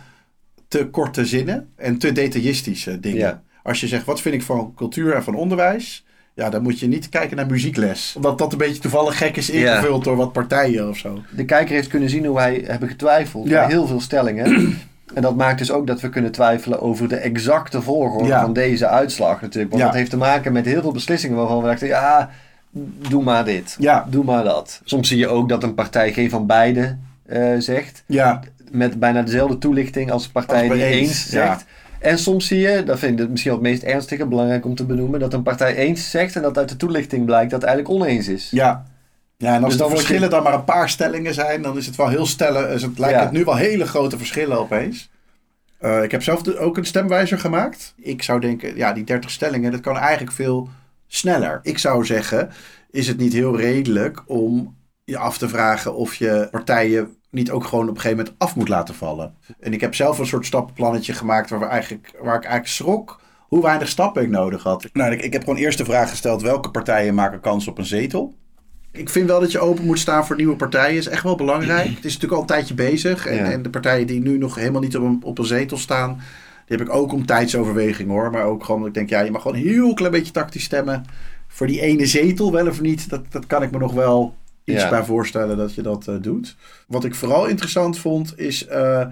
[0.68, 3.18] te korte zinnen en te detailistische dingen.
[3.18, 3.42] Ja.
[3.62, 6.04] Als je zegt, wat vind ik van cultuur en van onderwijs?
[6.34, 8.12] Ja, dan moet je niet kijken naar muziekles.
[8.16, 11.18] Omdat dat een beetje toevallig gek is ingevuld door wat partijen of zo.
[11.36, 13.66] De kijker heeft kunnen zien hoe wij hebben getwijfeld Ja.
[13.66, 14.46] heel veel stellingen.
[15.14, 18.40] En dat maakt dus ook dat we kunnen twijfelen over de exacte volgorde Ja.
[18.40, 19.72] van deze uitslag natuurlijk.
[19.72, 22.30] Want dat heeft te maken met heel veel beslissingen waarvan we dachten, ja,
[23.08, 23.76] doe maar dit.
[23.78, 24.06] Ja.
[24.10, 24.80] Doe maar dat.
[24.84, 26.96] Soms zie je ook dat een partij geen van beide
[27.30, 28.02] eh, zegt.
[28.06, 28.40] Ja.
[28.70, 31.30] Met bijna dezelfde toelichting als de partij Als die eens, ja.
[31.30, 31.64] zegt.
[31.98, 34.84] En soms zie je, dat vind ik misschien wel het meest ernstige, belangrijk om te
[34.84, 38.00] benoemen, dat een partij eens zegt en dat uit de toelichting blijkt dat het eigenlijk
[38.02, 38.48] oneens is.
[38.50, 38.84] Ja.
[39.36, 41.86] Ja, en als Dus de je- verschillen dan maar een paar stellingen zijn, dan is
[41.86, 42.70] het wel heel stellen.
[42.70, 43.22] Is het, lijkt Ja.
[43.22, 45.10] het nu wel hele grote verschillen opeens.
[45.78, 47.94] Eh, ik heb zelf ook een stemwijzer gemaakt.
[47.96, 50.68] Ik zou denken, ja, die 30 stellingen, dat kan eigenlijk veel
[51.06, 51.60] sneller.
[51.62, 52.50] Ik zou zeggen,
[52.90, 57.64] is het niet heel redelijk om je af te vragen of je partijen niet ook
[57.64, 59.34] gewoon op een gegeven moment af moet laten vallen.
[59.60, 63.20] En ik heb zelf een soort stappenplannetje gemaakt waar, we eigenlijk, waar ik eigenlijk schrok
[63.40, 64.88] hoe weinig stappen ik nodig had.
[64.92, 67.86] Nou, ik, ik heb gewoon eerst de vraag gesteld welke partijen maken kans op een
[67.86, 68.34] zetel.
[68.92, 70.96] Ik vind wel dat je open moet staan voor nieuwe partijen.
[70.96, 71.88] is echt wel belangrijk.
[71.88, 73.26] Het is natuurlijk al een tijdje bezig.
[73.26, 73.50] En, Ja.
[73.50, 76.14] en de partijen die nu nog helemaal niet op een, op een zetel staan...
[76.66, 78.30] die heb ik ook om tijdsoverweging hoor.
[78.30, 81.04] Maar ook gewoon, ik denk, ja, je mag gewoon een heel klein beetje tactisch stemmen...
[81.48, 83.08] voor die ene zetel, wel of niet.
[83.08, 84.34] Dat, dat kan ik me nog wel
[84.70, 86.56] iets bij voorstellen dat je dat eh, doet.
[86.86, 88.66] Wat ik vooral interessant vond, is...
[88.66, 89.06] eh,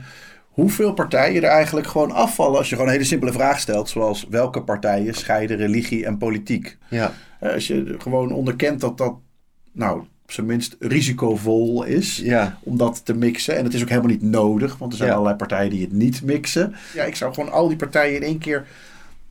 [0.49, 2.59] hoeveel partijen er eigenlijk gewoon afvallen...
[2.59, 3.89] als je gewoon een hele simpele vraag stelt...
[3.89, 6.79] zoals welke partijen scheiden religie en politiek...
[6.89, 7.13] Ja.
[7.41, 9.15] Eh, Als je gewoon onderkent dat dat,
[9.73, 12.59] nou, op zijn minst risicovol is Ja.
[12.63, 13.57] om dat te mixen.
[13.57, 15.15] En het is ook helemaal niet nodig, want er zijn Ja.
[15.15, 16.75] allerlei partijen die het niet mixen.
[16.95, 18.67] Ja, ik zou gewoon al die partijen in één keer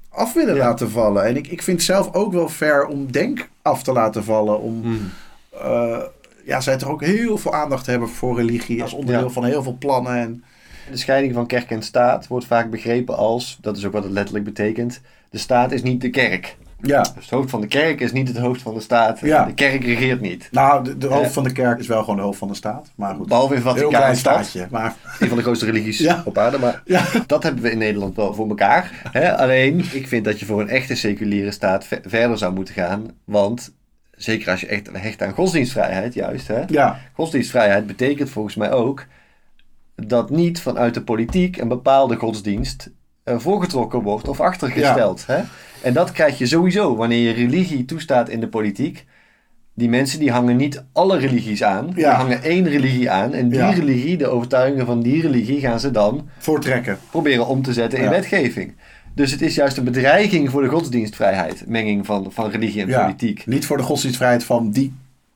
[0.09, 1.25] af willen laten vallen.
[1.25, 4.59] En ik, ik vind zelf ook wel fair om Denk af te laten vallen.
[4.61, 5.09] Om, Hmm.
[6.48, 9.30] Ja, zij toch ook heel veel aandacht hebben voor religie als onderdeel Ja.
[9.30, 10.16] van heel veel plannen.
[10.18, 10.43] En,
[10.91, 14.12] De scheiding van kerk en staat wordt vaak begrepen als, dat is ook wat het
[14.12, 16.58] letterlijk betekent, de staat is niet de kerk.
[16.82, 17.02] ja.
[17.02, 19.20] Dus het hoofd van de kerk is niet het hoofd van de staat.
[19.20, 19.45] Ja.
[19.45, 20.48] De kerk regeert niet.
[20.52, 21.30] Nou, de, de hoofd Ja.
[21.32, 22.91] van de kerk is wel gewoon de hoofd van de staat.
[22.95, 23.28] Maar goed.
[23.28, 24.45] Behalve in Vaticaanstad.
[24.45, 24.68] staatje.
[24.72, 26.22] Maar Een van de grootste religies Ja.
[26.26, 26.60] op aarde.
[26.60, 27.04] Maar Ja.
[27.28, 28.91] dat hebben we in Nederland wel voor elkaar.
[29.12, 29.38] Hè?
[29.38, 33.06] Alleen, ik vind dat je voor een echte seculiere staat ve- verder zou moeten gaan.
[33.24, 33.72] Want,
[34.18, 36.47] zeker als je echt hecht aan godsdienstvrijheid, juist.
[36.47, 36.61] Hè?
[36.68, 39.05] ja, Godsdienstvrijheid betekent volgens mij ook
[39.95, 42.89] dat niet vanuit de politiek een bepaalde godsdienst
[43.24, 45.26] eh, voorgetrokken wordt of achtergesteld.
[45.28, 45.39] Hè?
[45.82, 49.05] En dat krijg je sowieso wanneer je religie toestaat in de politiek.
[49.74, 51.89] Die mensen die hangen niet alle religies aan.
[51.95, 53.34] Die hangen één religie aan.
[53.34, 53.70] En die Ja.
[53.70, 56.97] religie, de overtuigingen van die religie, gaan ze dan voortrekken.
[57.09, 58.09] proberen om te zetten in Ja.
[58.11, 58.76] wetgeving.
[59.18, 61.63] Dus het is juist een bedreiging voor de godsdienstvrijheid.
[61.68, 63.45] Menging van, van religie en Ja, politiek.
[63.45, 64.93] Niet voor de godsdienstvrijheid van die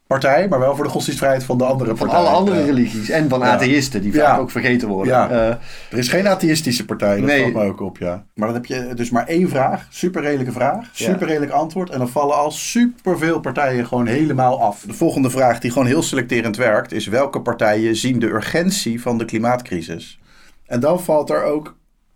[0.08, 2.18] partij, maar wel voor de godsdienstvrijheid van de andere Van partij.
[2.26, 3.10] alle andere religies.
[3.10, 3.46] En van Ja.
[3.52, 4.26] atheïsten, die Ja.
[4.26, 5.14] vaak ook vergeten worden.
[5.14, 5.30] Ja.
[5.30, 5.48] Eh,
[5.92, 7.42] Er is geen atheïstische partij, dat Nee.
[7.42, 8.24] valt me ook op, ja.
[8.36, 11.90] Maar dan heb je dus maar één vraag, super redelijke vraag, super redelijk antwoord.
[11.90, 14.84] En dan vallen al superveel partijen gewoon helemaal af.
[14.88, 19.18] De volgende vraag, die gewoon heel selecterend werkt, is welke partijen zien de urgentie van
[19.18, 20.20] de klimaatcrisis?
[20.66, 21.76] En dan valt er ook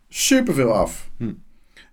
[0.10, 1.10] superveel af.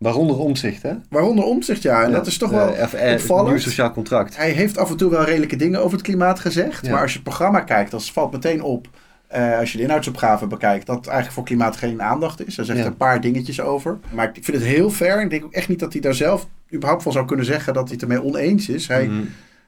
[0.03, 0.93] Waaronder omzicht, hè?
[1.11, 2.03] Waaronder omzicht, ja.
[2.03, 3.49] En dat is toch wel eh, opvallend.
[3.49, 4.37] Nieuw sociaal contract.
[4.37, 6.87] Hij heeft af en toe wel redelijke dingen over het klimaat gezegd.
[6.87, 6.93] Ja.
[6.93, 8.89] Maar als je het programma kijkt, dan valt meteen op.
[9.29, 12.57] eh, als je de inhoudsopgave bekijkt, dat eigenlijk voor klimaat geen aandacht is.
[12.57, 12.85] Hij zegt Ja.
[12.85, 13.99] een paar dingetjes over.
[14.11, 15.23] Maar ik vind het heel fair.
[15.23, 17.83] Ik denk ook echt niet dat hij daar zelf überhaupt van zou kunnen zeggen dat
[17.85, 18.89] hij het ermee oneens is.
[18.89, 19.23] Hij Mhm.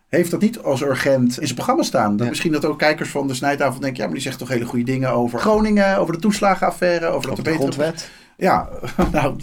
[0.09, 2.11] heeft dat niet als urgent in zijn programma staan.
[2.13, 2.29] Dat Ja.
[2.29, 4.85] Misschien dat ook kijkers van de snijtafel denken, ja, maar die zegt toch hele goede
[4.85, 8.11] dingen over Groningen, over de toeslagenaffaire, over, dat de betere grondwet.
[8.37, 8.69] Ja,
[9.13, 9.37] nou,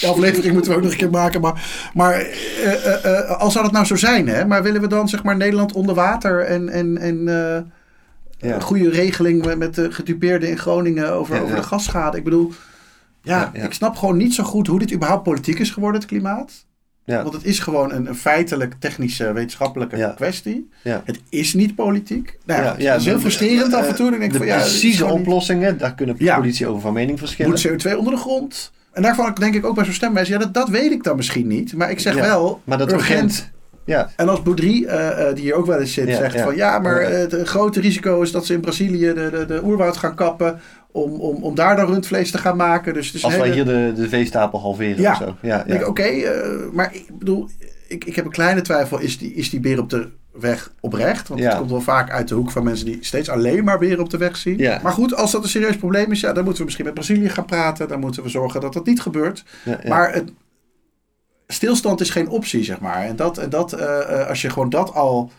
[0.00, 1.40] de aflevering moeten we ook nog een keer maken.
[1.40, 4.44] Maar, maar eh, eh, eh, als zou dat nou zo zijn, hè?
[4.46, 7.24] Maar willen we dan zeg maar Nederland onder water en, en, en
[8.40, 8.54] Ja.
[8.54, 11.60] een goede regeling met, met de gedupeerden in Groningen over, Ja, over ja.
[11.60, 12.16] de gasschade?
[12.16, 12.52] Ik bedoel,
[13.22, 13.50] ja.
[13.54, 16.66] ik snap gewoon niet zo goed hoe dit überhaupt politiek is geworden, het klimaat.
[17.14, 17.22] Ja.
[17.22, 20.08] Want het is gewoon een, een feitelijk, technische, wetenschappelijke Ja.
[20.16, 20.68] kwestie.
[20.82, 21.02] Ja.
[21.04, 22.38] Het is niet politiek.
[22.44, 24.10] Nou, ja, het is heel frustrerend af en toe.
[24.10, 26.36] Dan denk ik De van, precieze niet- oplossingen, daar kunnen Ja.
[26.36, 27.50] politie over van mening verschillen.
[27.50, 28.72] moet CO2 onder de grond.
[28.92, 31.46] En daarvan denk ik ook bij zo'n stemwijzer, ja, dat, dat weet ik dan misschien
[31.46, 31.74] niet.
[31.74, 33.50] Maar ik zeg wel, maar dat urgent,
[33.88, 34.10] ja.
[34.16, 36.44] En als Boudry, eh, eh, die hier ook wel eens zit, Ja, zegt ja.
[36.44, 39.60] van ja, maar eh, het grote risico is dat ze in Brazilië de, de, de
[39.64, 40.60] oerwoud gaan kappen
[40.92, 42.94] om, om, om daar dan rundvlees te gaan maken.
[42.94, 45.10] Dus Als een wij hele- hier de, de veestapel halveren Ja.
[45.10, 45.36] of zo.
[45.42, 45.86] Ja, ja.
[45.86, 46.10] Oké,
[46.72, 47.48] maar ik bedoel,
[47.88, 48.98] ik, ik heb een kleine twijfel.
[48.98, 51.28] Is die, is die beer op de weg oprecht?
[51.28, 51.48] Want Ja.
[51.48, 54.10] het komt wel vaak uit de hoek van mensen die steeds alleen maar beren op
[54.10, 54.58] de weg zien.
[54.58, 54.80] Ja.
[54.82, 57.28] Maar goed, als dat een serieus probleem is, ja, dan moeten we misschien met Brazilië
[57.28, 57.88] gaan praten.
[57.88, 59.44] Dan moeten we zorgen dat dat niet gebeurt.
[59.64, 59.88] Ja, ja.
[59.88, 60.32] Maar het,
[61.52, 63.02] stilstand is geen optie, zeg maar.
[63.04, 65.30] En, dat, en dat, eh, eh, als je gewoon dat al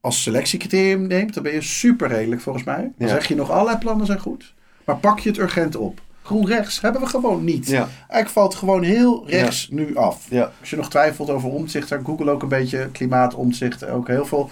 [0.00, 2.92] als selectiecriterium neemt, dan ben je super redelijk volgens mij.
[2.98, 3.14] Dan Ja.
[3.14, 4.54] zeg je nog allerlei plannen zijn goed.
[4.84, 6.00] Maar pak je het urgent op.
[6.22, 7.66] Groen rechts hebben we gewoon niet.
[7.66, 7.78] Ja.
[7.98, 10.26] Eigenlijk valt gewoon heel rechts nu af.
[10.30, 10.52] Ja.
[10.60, 13.84] Als je nog twijfelt over omzicht, daar Google ook een beetje klimaatomzicht.
[13.86, 14.50] Ook heel veel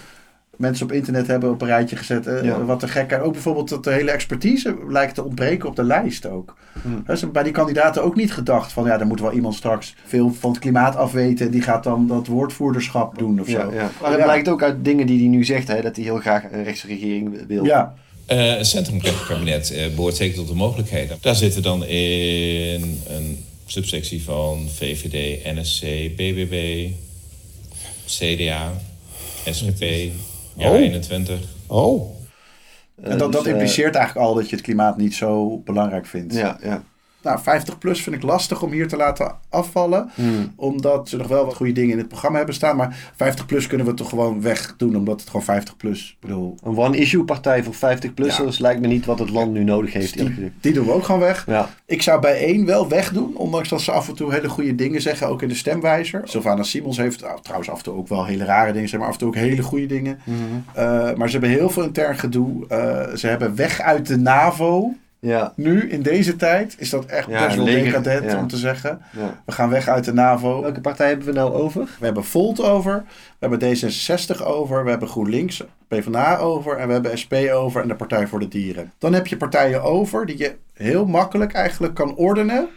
[0.61, 2.27] mensen op internet hebben op een rijtje gezet.
[2.27, 2.65] eh, Ja.
[2.65, 3.11] Wat te gek.
[3.11, 6.57] En ook bijvoorbeeld dat de hele expertise lijkt te ontbreken op de lijst ook.
[6.83, 6.95] Hmm.
[6.95, 9.55] Hè, ze hebben bij die kandidaten ook niet gedacht van ja, er moet wel iemand
[9.55, 11.51] straks veel van het klimaat afweten.
[11.51, 13.73] Die gaat dan dat woordvoerderschap doen of Ja, zo.
[13.75, 13.91] ja.
[14.03, 16.43] Maar het blijkt ook uit dingen die hij nu zegt, hè, dat hij heel graag
[16.53, 17.65] een rechtse regering wil.
[17.65, 17.95] Ja.
[18.27, 21.17] Eh, een centrumkabinet eh, behoort zeker tot de mogelijkheden.
[21.21, 25.81] Daar zitten dan in een subsectie van VVD, NSC,
[26.17, 26.87] BBB,
[28.07, 28.73] CDA,
[29.51, 29.85] SGP,
[30.57, 30.77] ja Oh.
[30.77, 31.39] 21.
[31.67, 32.19] Oh.
[33.03, 36.07] En dat, dat dus, eh, impliceert eigenlijk al dat je het klimaat niet zo belangrijk
[36.07, 36.35] vindt.
[36.35, 36.83] Ja, ja.
[37.23, 40.11] Nou, 50 plus vind ik lastig om hier te laten afvallen.
[40.15, 40.53] Hmm.
[40.57, 42.77] Omdat ze nog wel wat goede dingen in het programma hebben staan.
[42.77, 44.97] Maar 50 plus kunnen we toch gewoon wegdoen.
[44.97, 46.57] Omdat het gewoon 50 plus, bedoel...
[46.63, 50.13] Een one-issue partij voor 50-plussers lijkt me niet wat het land nu nodig heeft.
[50.13, 50.39] gezegd.
[50.61, 51.45] Die doen we ook gewoon weg.
[51.47, 51.69] Ja.
[51.87, 53.37] Ik zou bij één wel wegdoen.
[53.37, 55.27] Ondanks dat ze af en toe hele goede dingen zeggen.
[55.27, 56.23] Ook in de stemwijzer.
[56.25, 58.99] Sylvana Simons heeft nou, trouwens af en toe ook wel hele rare dingen.
[58.99, 60.21] Maar af en toe ook hele goede dingen.
[60.25, 60.37] Mhm.
[60.77, 62.65] Uh, maar ze hebben heel veel intern gedoe.
[62.69, 64.93] Uh, ze hebben weg uit de NAVO.
[65.21, 65.53] Ja.
[65.57, 68.39] Nu, in deze tijd, is dat echt Ja, best wel leger, decadent ja.
[68.39, 69.01] om te zeggen.
[69.17, 69.43] Ja.
[69.45, 70.63] We gaan weg uit de NAVO.
[70.63, 71.89] Welke partij hebben we nou over?
[71.99, 73.05] We hebben Volt over.
[73.39, 74.85] We hebben D66 over.
[74.85, 76.77] We hebben GroenLinks, PvdA over.
[76.77, 78.93] En we hebben SP over en de Partij voor de Dieren.
[78.99, 82.69] Dan heb je partijen over die je heel makkelijk eigenlijk kan ordenen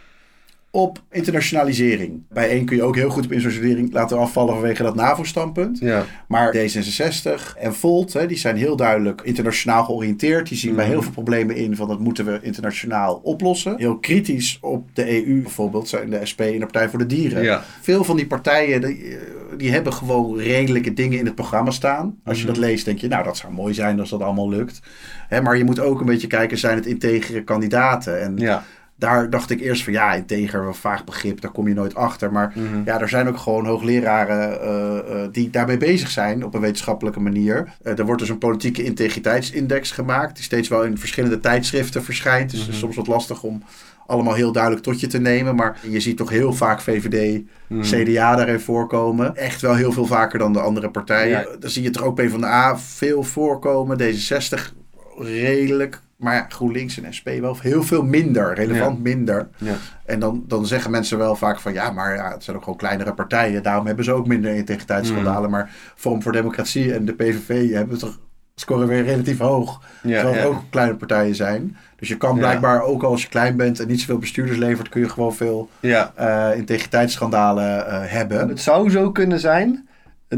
[0.75, 2.21] op internationalisering.
[2.29, 5.79] Bij één kun je ook heel goed op internationalisering laten afvallen vanwege dat NAVO-standpunt.
[5.79, 6.05] Ja.
[6.27, 10.47] Maar D66 en Volt, hè, die zijn heel duidelijk internationaal georiënteerd.
[10.49, 13.75] Die zien bij heel veel problemen in van dat moeten we internationaal oplossen.
[13.77, 17.43] Heel kritisch op de EU bijvoorbeeld zijn de SP en de Partij voor de Dieren.
[17.43, 17.63] Ja.
[17.81, 19.17] Veel van die partijen die,
[19.57, 22.15] die hebben gewoon redelijke dingen in het programma staan.
[22.23, 22.53] Als je Mhm.
[22.53, 24.79] dat leest denk je, nou dat zou mooi zijn als dat allemaal lukt.
[25.27, 28.21] Hè, maar je moet ook een beetje kijken, zijn het integere kandidaten?
[28.21, 28.63] En Ja.
[29.03, 32.31] Daar dacht ik eerst van ja, integer, een vaag begrip, daar kom je nooit achter.
[32.31, 32.81] Maar Mhm.
[32.85, 37.19] ja, er zijn ook gewoon hoogleraren eh, eh, die daarmee bezig zijn op een wetenschappelijke
[37.19, 37.73] manier.
[37.83, 42.51] Eh, er wordt dus een politieke integriteitsindex gemaakt, die steeds wel in verschillende tijdschriften verschijnt.
[42.51, 43.63] Dus het is soms wat lastig om
[44.07, 45.55] allemaal heel duidelijk tot je te nemen.
[45.55, 47.81] Maar je ziet toch heel vaak VVD, Mhm.
[47.81, 49.35] CDA daarin voorkomen.
[49.35, 51.39] Echt wel heel veel vaker dan de andere partijen.
[51.39, 51.45] Ja.
[51.59, 53.97] Dan zie je toch ook PvdA veel voorkomen.
[53.97, 54.73] D66
[55.17, 56.01] redelijk.
[56.23, 58.53] Maar GroenLinks en SP wel heel veel minder.
[58.53, 59.47] Relevant minder.
[59.57, 59.75] Ja.
[60.05, 62.77] En dan, dan zeggen mensen wel vaak van ja, maar ja, het zijn ook gewoon
[62.77, 63.63] kleinere partijen.
[63.63, 65.49] Daarom hebben ze ook minder integriteitsschandalen.
[65.49, 65.55] Mm.
[65.55, 68.19] Maar Forum voor Democratie en de PVV hebben toch
[68.55, 69.81] scoren weer relatief hoog.
[70.01, 70.47] Ja, terwijl ja.
[70.47, 71.77] ook kleine partijen zijn.
[71.95, 75.01] Dus je kan blijkbaar ook als je klein bent en niet zoveel bestuurders levert, kun
[75.01, 78.49] je gewoon veel eh, integriteitsschandalen eh, hebben.
[78.49, 79.87] Het zou zo kunnen zijn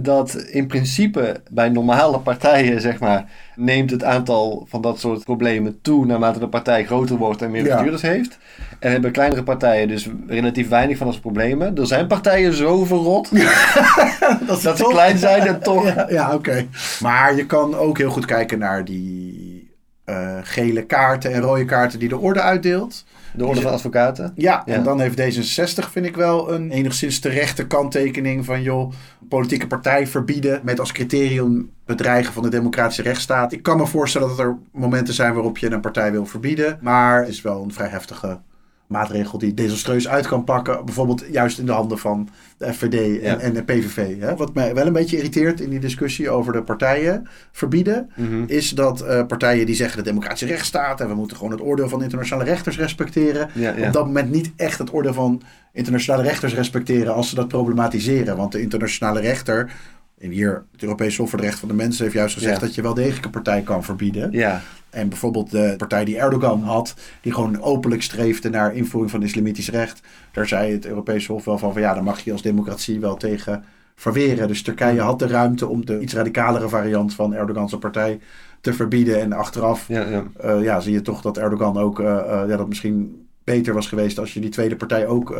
[0.02, 3.26] dat in principe bij normale partijen, zeg maar,
[3.56, 7.64] neemt het aantal van dat soort problemen toe naarmate de partij groter wordt en meer
[7.64, 7.70] Ja.
[7.74, 8.38] bestuurders heeft.
[8.80, 11.78] En hebben kleinere partijen dus relatief weinig van soort problemen.
[11.78, 13.30] Er zijn partijen zo verrot
[14.48, 15.86] dat, ze klein zijn en toch...
[15.86, 16.66] Ja, ja oké.
[17.02, 19.72] Maar je kan ook heel goed kijken naar die
[20.04, 23.06] eh, gele kaarten en rode kaarten die de orde uitdeelt.
[23.38, 24.32] De orde van advocaten.
[24.36, 24.74] Ja, Ja.
[24.74, 28.92] en dan heeft D66 vind ik wel een enigszins terechte kanttekening van joh,
[29.30, 33.52] politieke partij verbieden met als criterium bedreigen van de democratische rechtsstaat.
[33.52, 37.20] Ik kan me voorstellen dat er momenten zijn waarop je een partij wil verbieden, maar
[37.20, 38.40] het is wel een vrij heftige
[38.88, 40.86] maatregel die desastreus uit kan pakken.
[40.86, 43.38] Bijvoorbeeld juist in de handen van de FVD en, Ja.
[43.40, 44.20] en de PVV.
[44.20, 44.36] Hè?
[44.36, 48.44] Wat mij wel een beetje irriteert in die discussie over de partijen verbieden, Mhm.
[48.48, 51.90] is dat eh, partijen die zeggen de democratische rechtsstaat en we moeten gewoon het oordeel
[51.90, 53.88] van internationale rechters respecteren, Ja, ja.
[53.88, 55.42] op dat moment niet echt het oordeel van
[55.74, 58.38] internationale rechters respecteren als ze dat problematiseren.
[58.38, 59.72] Want de internationale rechter,
[60.18, 62.66] en hier het Europese Hof voor de Rechten van de Mensen heeft juist gezegd Ja.
[62.66, 64.32] dat je wel degelijk een partij kan verbieden.
[64.32, 64.62] Ja.
[64.90, 69.70] En bijvoorbeeld de partij die Erdogan had, die gewoon openlijk streefde naar invoering van islamitisch
[69.70, 70.02] recht.
[70.32, 73.16] Daar zei het Europese Hof wel van, van ja, dan mag je als democratie wel
[73.16, 73.64] tegen
[73.96, 74.48] verweren.
[74.48, 78.20] Dus Turkije had de ruimte om de iets radicalere variant van Erdogan's partij
[78.62, 79.22] te verbieden.
[79.22, 80.24] En achteraf Ja, ja.
[80.40, 83.88] eh, ja, zie je toch dat Erdogan ook eh, eh, ja, dat misschien beter was
[83.88, 85.36] geweest als je die tweede partij ook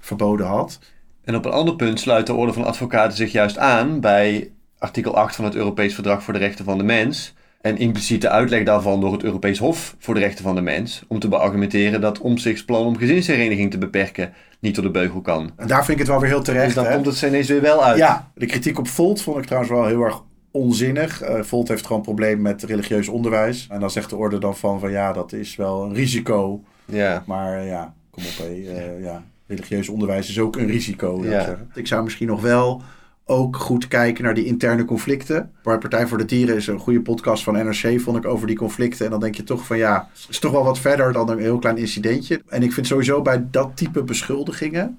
[0.00, 0.78] verboden had.
[1.26, 5.16] En op een ander punt sluit de Orde van Advocaten zich juist aan bij artikel
[5.16, 7.34] 8 van het Europees Verdrag voor de Rechten van de Mens.
[7.60, 11.04] En impliciete uitleg daarvan door het Europees Hof voor de Rechten van de Mens.
[11.08, 15.50] Om te beargumenteren dat omzichtsplan om gezinshereniging te beperken niet door de beugel kan.
[15.56, 16.64] En daar vind ik het wel weer heel terecht.
[16.64, 16.94] Dus dan hè?
[16.94, 17.98] komt het ineens weer wel uit.
[17.98, 21.20] Ja, de kritiek op Volt vond ik trouwens wel heel erg onzinnig.
[21.22, 23.66] Eh Volt heeft gewoon een probleem met religieus onderwijs.
[23.70, 26.62] En dan zegt de orde dan van, van ja, dat is wel een risico.
[26.84, 27.22] Ja.
[27.26, 28.74] Maar ja, kom op hé.
[28.74, 31.18] eh, ja, religieus onderwijs is ook een risico.
[31.22, 31.44] ik Ja.
[31.44, 31.70] zeggen.
[31.74, 32.82] Ik zou misschien nog wel
[33.24, 35.52] ook goed kijken naar die interne conflicten.
[35.62, 38.56] Waar Partij voor de Dieren is een goede podcast van NRC, vond ik, over die
[38.56, 39.04] conflicten.
[39.04, 41.38] En dan denk je toch van ja, het is toch wel wat verder dan een
[41.38, 42.42] heel klein incidentje.
[42.48, 44.98] En ik vind sowieso bij dat type beschuldigingen,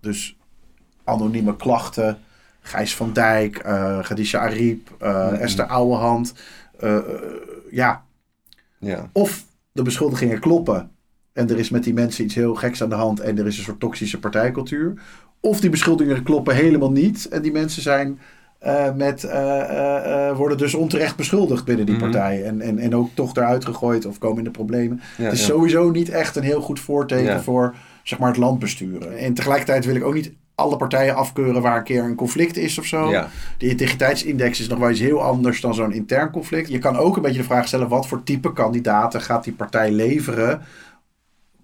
[0.00, 0.36] dus
[1.04, 2.18] anonieme klachten,
[2.60, 5.34] Gijs van Dijk, eh Khadija Ariep, eh, Mhm.
[5.34, 6.34] Esther Ouwehand,
[6.78, 7.02] eh, eh,
[7.70, 8.04] ja,
[8.78, 9.10] Ja.
[9.12, 10.90] of de beschuldigingen kloppen
[11.32, 13.58] en er is met die mensen iets heel geks aan de hand en er is
[13.58, 14.94] een soort toxische partijcultuur.
[15.40, 18.18] Of die beschuldigingen kloppen helemaal niet en die mensen zijn
[18.58, 22.04] eh, met, eh, eh, worden dus onterecht beschuldigd binnen die Mhm.
[22.04, 22.44] partij.
[22.44, 25.00] En, en, en ook toch eruit gegooid of komen in de problemen.
[25.16, 25.46] Ja, het is ja.
[25.46, 27.40] sowieso niet echt een heel goed voorteken Ja.
[27.42, 29.18] voor zeg maar, het land besturen.
[29.18, 32.78] En tegelijkertijd wil ik ook niet alle partijen afkeuren waar een keer een conflict is
[32.78, 33.10] of zo.
[33.58, 36.68] De integriteitsindex is nog wel iets heel anders dan zo'n intern conflict.
[36.68, 39.90] Je kan ook een beetje de vraag stellen: wat voor type kandidaten gaat die partij
[39.92, 40.60] leveren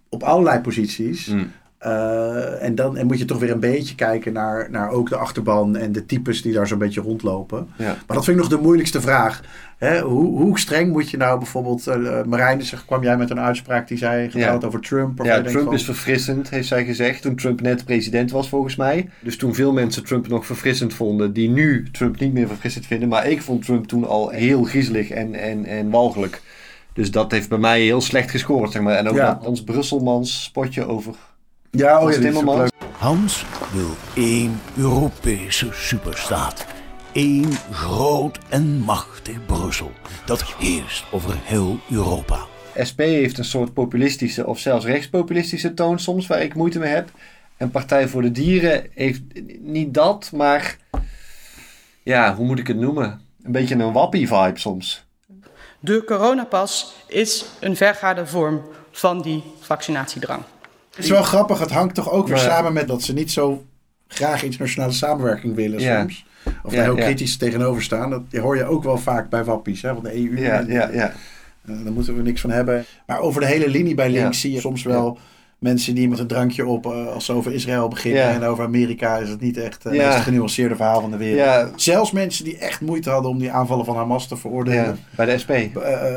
[0.09, 1.27] op allerlei posities?
[1.27, 1.51] Mm.
[1.79, 5.17] Eh, en dan en moet je toch weer een beetje kijken naar, naar ook de
[5.17, 7.69] achterban en de types die daar zo'n beetje rondlopen.
[7.77, 7.85] Ja.
[7.85, 9.43] Maar dat vind ik nog de moeilijkste vraag.
[9.79, 11.87] Hè, hoe, hoe streng moet je nou bijvoorbeeld...
[11.89, 15.25] Uh, Marijn, zeg, kwam jij met een uitspraak die zei geteld over Trump?
[15.25, 19.09] Ja, Trump is verfrissend, heeft zij gezegd, toen Trump net president was volgens mij.
[19.21, 23.09] Dus toen veel mensen Trump nog verfrissend vonden, die nu Trump niet meer verfrissend vinden.
[23.09, 26.41] Maar ik vond Trump toen al heel griezelig en, en, en walgelijk.
[26.99, 28.95] Dus dat heeft bij mij heel slecht gescoord, zeg maar.
[28.95, 29.35] En ook Ja.
[29.35, 31.15] dat ons Brusselmans spotje over
[31.71, 32.59] Ja, oh Timmermans.
[32.59, 32.73] leuk.
[32.99, 36.67] Hans wil één Europese superstaat.
[37.13, 39.91] Eén groot en machtig Brussel.
[40.27, 42.47] Dat heerst over heel Europa.
[42.89, 47.11] SP heeft een soort populistische of zelfs rechtspopulistische toon soms, waar ik moeite mee heb.
[47.57, 49.23] En Partij voor de Dieren heeft
[49.61, 50.77] niet dat, maar
[52.03, 53.21] ja, hoe moet ik het noemen?
[53.43, 55.07] Een beetje een wappie-vibe soms.
[55.81, 60.43] De coronapas is een vergaande vorm van die vaccinatiedrang.
[60.95, 63.31] Het is wel grappig, het hangt toch ook weer Maar- samen met dat ze niet
[63.33, 63.65] zo
[64.09, 66.01] graag internationale samenwerking willen Ja.
[66.01, 66.27] soms.
[66.63, 67.05] Of Ja, daar heel ja.
[67.05, 68.11] kritisch tegenover staan.
[68.11, 70.41] Dat hoor je ook wel vaak bij wappies, hè, van de EU.
[70.41, 71.09] Ja, en- ja, ja.
[71.67, 72.85] eh, daar moeten we niks van hebben.
[73.07, 75.19] Maar over de hele linie bij links zie je soms wel
[75.59, 78.31] mensen die met een drankje op, eh, als ze over Israël beginnen Ja.
[78.33, 80.13] en over Amerika, is het niet echt eh, Ja.
[80.13, 81.39] het genuanceerde verhaal van de wereld.
[81.39, 81.71] Ja.
[81.77, 84.99] Zelfs mensen die echt moeite hadden om die aanvallen van Hamas te veroordelen.
[85.17, 85.51] Bij de SP.
[85.51, 85.67] Eh,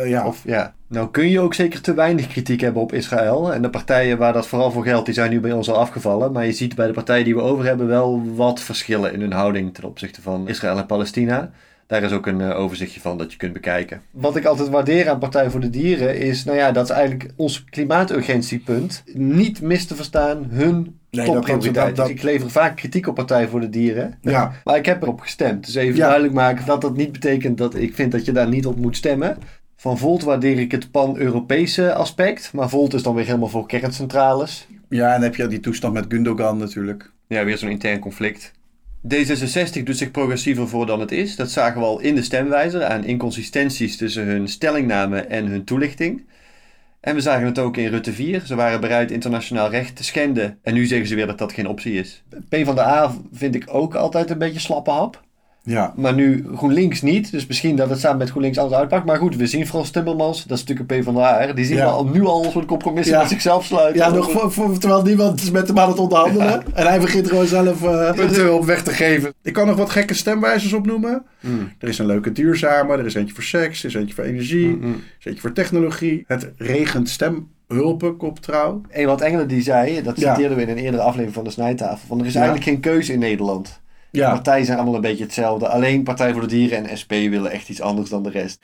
[0.10, 0.26] ja.
[0.28, 0.74] Of, ja.
[0.88, 3.54] Nou kun je ook zeker te weinig kritiek hebben op Israël.
[3.54, 6.32] En de partijen waar dat vooral voor geldt, die zijn nu bij ons al afgevallen.
[6.32, 9.34] Maar je ziet bij de partijen die we over hebben wel wat verschillen in hun
[9.34, 11.52] houding ten opzichte van Israël en Palestina.
[11.92, 14.02] Daar is ook een eh, overzichtje van dat je kunt bekijken.
[14.12, 17.30] Wat ik altijd waardeer aan Partij voor de Dieren is, nou ja, dat is eigenlijk
[17.36, 21.74] ons klimaaturgentiepunt niet mis te verstaan hun Nee, dat- topprioriteit.
[21.88, 24.18] dat- dat- Dus ik lever vaak kritiek op Partij voor de Dieren.
[24.22, 24.52] Ja.
[24.64, 25.66] Maar ik heb erop gestemd.
[25.66, 26.04] Dus even Ja.
[26.06, 28.96] duidelijk maken dat dat niet betekent dat ik vind dat je daar niet op moet
[28.98, 29.38] stemmen.
[29.76, 32.54] Van Volt waardeer ik het pan-Europese aspect.
[32.54, 34.68] Maar Volt is dan weer helemaal voor kerncentrales.
[34.90, 37.12] ja, en dan heb je die toestand met Gundogan natuurlijk.
[37.28, 38.52] Ja, weer zo'n intern conflict.
[39.08, 41.36] D66 doet zich progressiever voor dan het is.
[41.36, 46.26] Dat zagen we al in de stemwijzer aan inconsistenties tussen hun stellingname en hun toelichting.
[47.00, 48.42] En we zagen het ook in Rutte 4.
[48.46, 50.60] Ze waren bereid internationaal recht te schenden.
[50.62, 52.24] En nu zeggen ze weer dat dat geen optie is.
[52.50, 55.24] P van de A vind ik ook altijd een beetje slappe hap.
[55.64, 55.94] Ja.
[55.96, 57.32] Maar nu GroenLinks niet.
[57.32, 59.06] Dus misschien dat het samen met GroenLinks anders uitpakt.
[59.06, 60.46] Maar goed, we zien Frans Timmermans.
[60.46, 61.54] Dat is natuurlijk een PvdA.
[61.54, 61.86] Die zien Ja.
[61.86, 63.20] we al, nu al zo'n compromissen Ja.
[63.20, 64.02] met zichzelf sluiten.
[64.02, 66.64] Ja, nog voor, voor- terwijl niemand is met hem aan het onderhandelen.
[66.74, 69.34] En hij begint gewoon zelf eh, punten op weg te geven.
[69.44, 71.24] Ik kan nog wat gekke stemwijzers opnoemen.
[71.40, 71.72] Mm.
[71.80, 74.68] Er is een leuke duurzame, er is eentje voor seks, er is eentje voor energie,
[74.68, 76.24] Mm, er is eentje voor technologie.
[76.28, 78.82] Het regent stemhulpen, koptrouw.
[78.90, 80.34] Ewald Engelen die zei, dat Ja.
[80.34, 82.40] citeerden we in een eerdere aflevering van de Snijtafel, van er is Ja.
[82.40, 83.81] eigenlijk geen keuze in Nederland.
[84.12, 84.28] Ja.
[84.28, 85.68] De partijen zijn allemaal een beetje hetzelfde.
[85.68, 88.60] Alleen Partij voor de Dieren en SP willen echt iets anders dan de rest.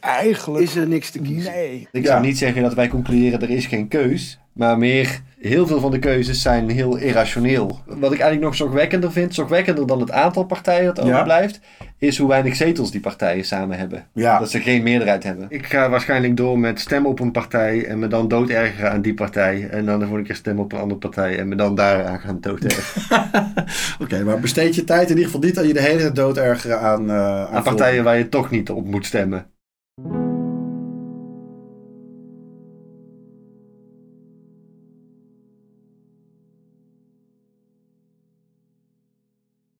[0.00, 1.52] Eigenlijk is er niks te kiezen.
[1.52, 1.88] Nee.
[1.92, 2.10] Ik Ja.
[2.10, 4.38] zou niet zeggen dat wij concluderen er is geen keus.
[4.60, 7.80] Maar meer, heel veel van de keuzes zijn heel irrationeel.
[7.86, 11.10] Wat ik eigenlijk nog zorgwekkender vind, zorgwekkender dan het aantal partijen dat Ja.
[11.12, 11.60] overblijft,
[11.98, 14.06] is hoe weinig zetels die partijen samen hebben.
[14.12, 14.38] Ja.
[14.38, 15.46] Dat ze geen meerderheid hebben.
[15.48, 19.14] Ik ga waarschijnlijk door met stemmen op een partij en me dan doodergeren aan die
[19.14, 19.68] partij.
[19.70, 22.40] En dan de volgende keer stemmen op een andere partij en me dan daaraan gaan
[22.40, 23.30] doodergeren.
[24.02, 26.36] Oké, maar besteed je tijd in ieder geval niet aan je de hele tijd dood
[26.36, 29.46] ergeren aan, eh aan aan partijen waar je toch niet op moet stemmen.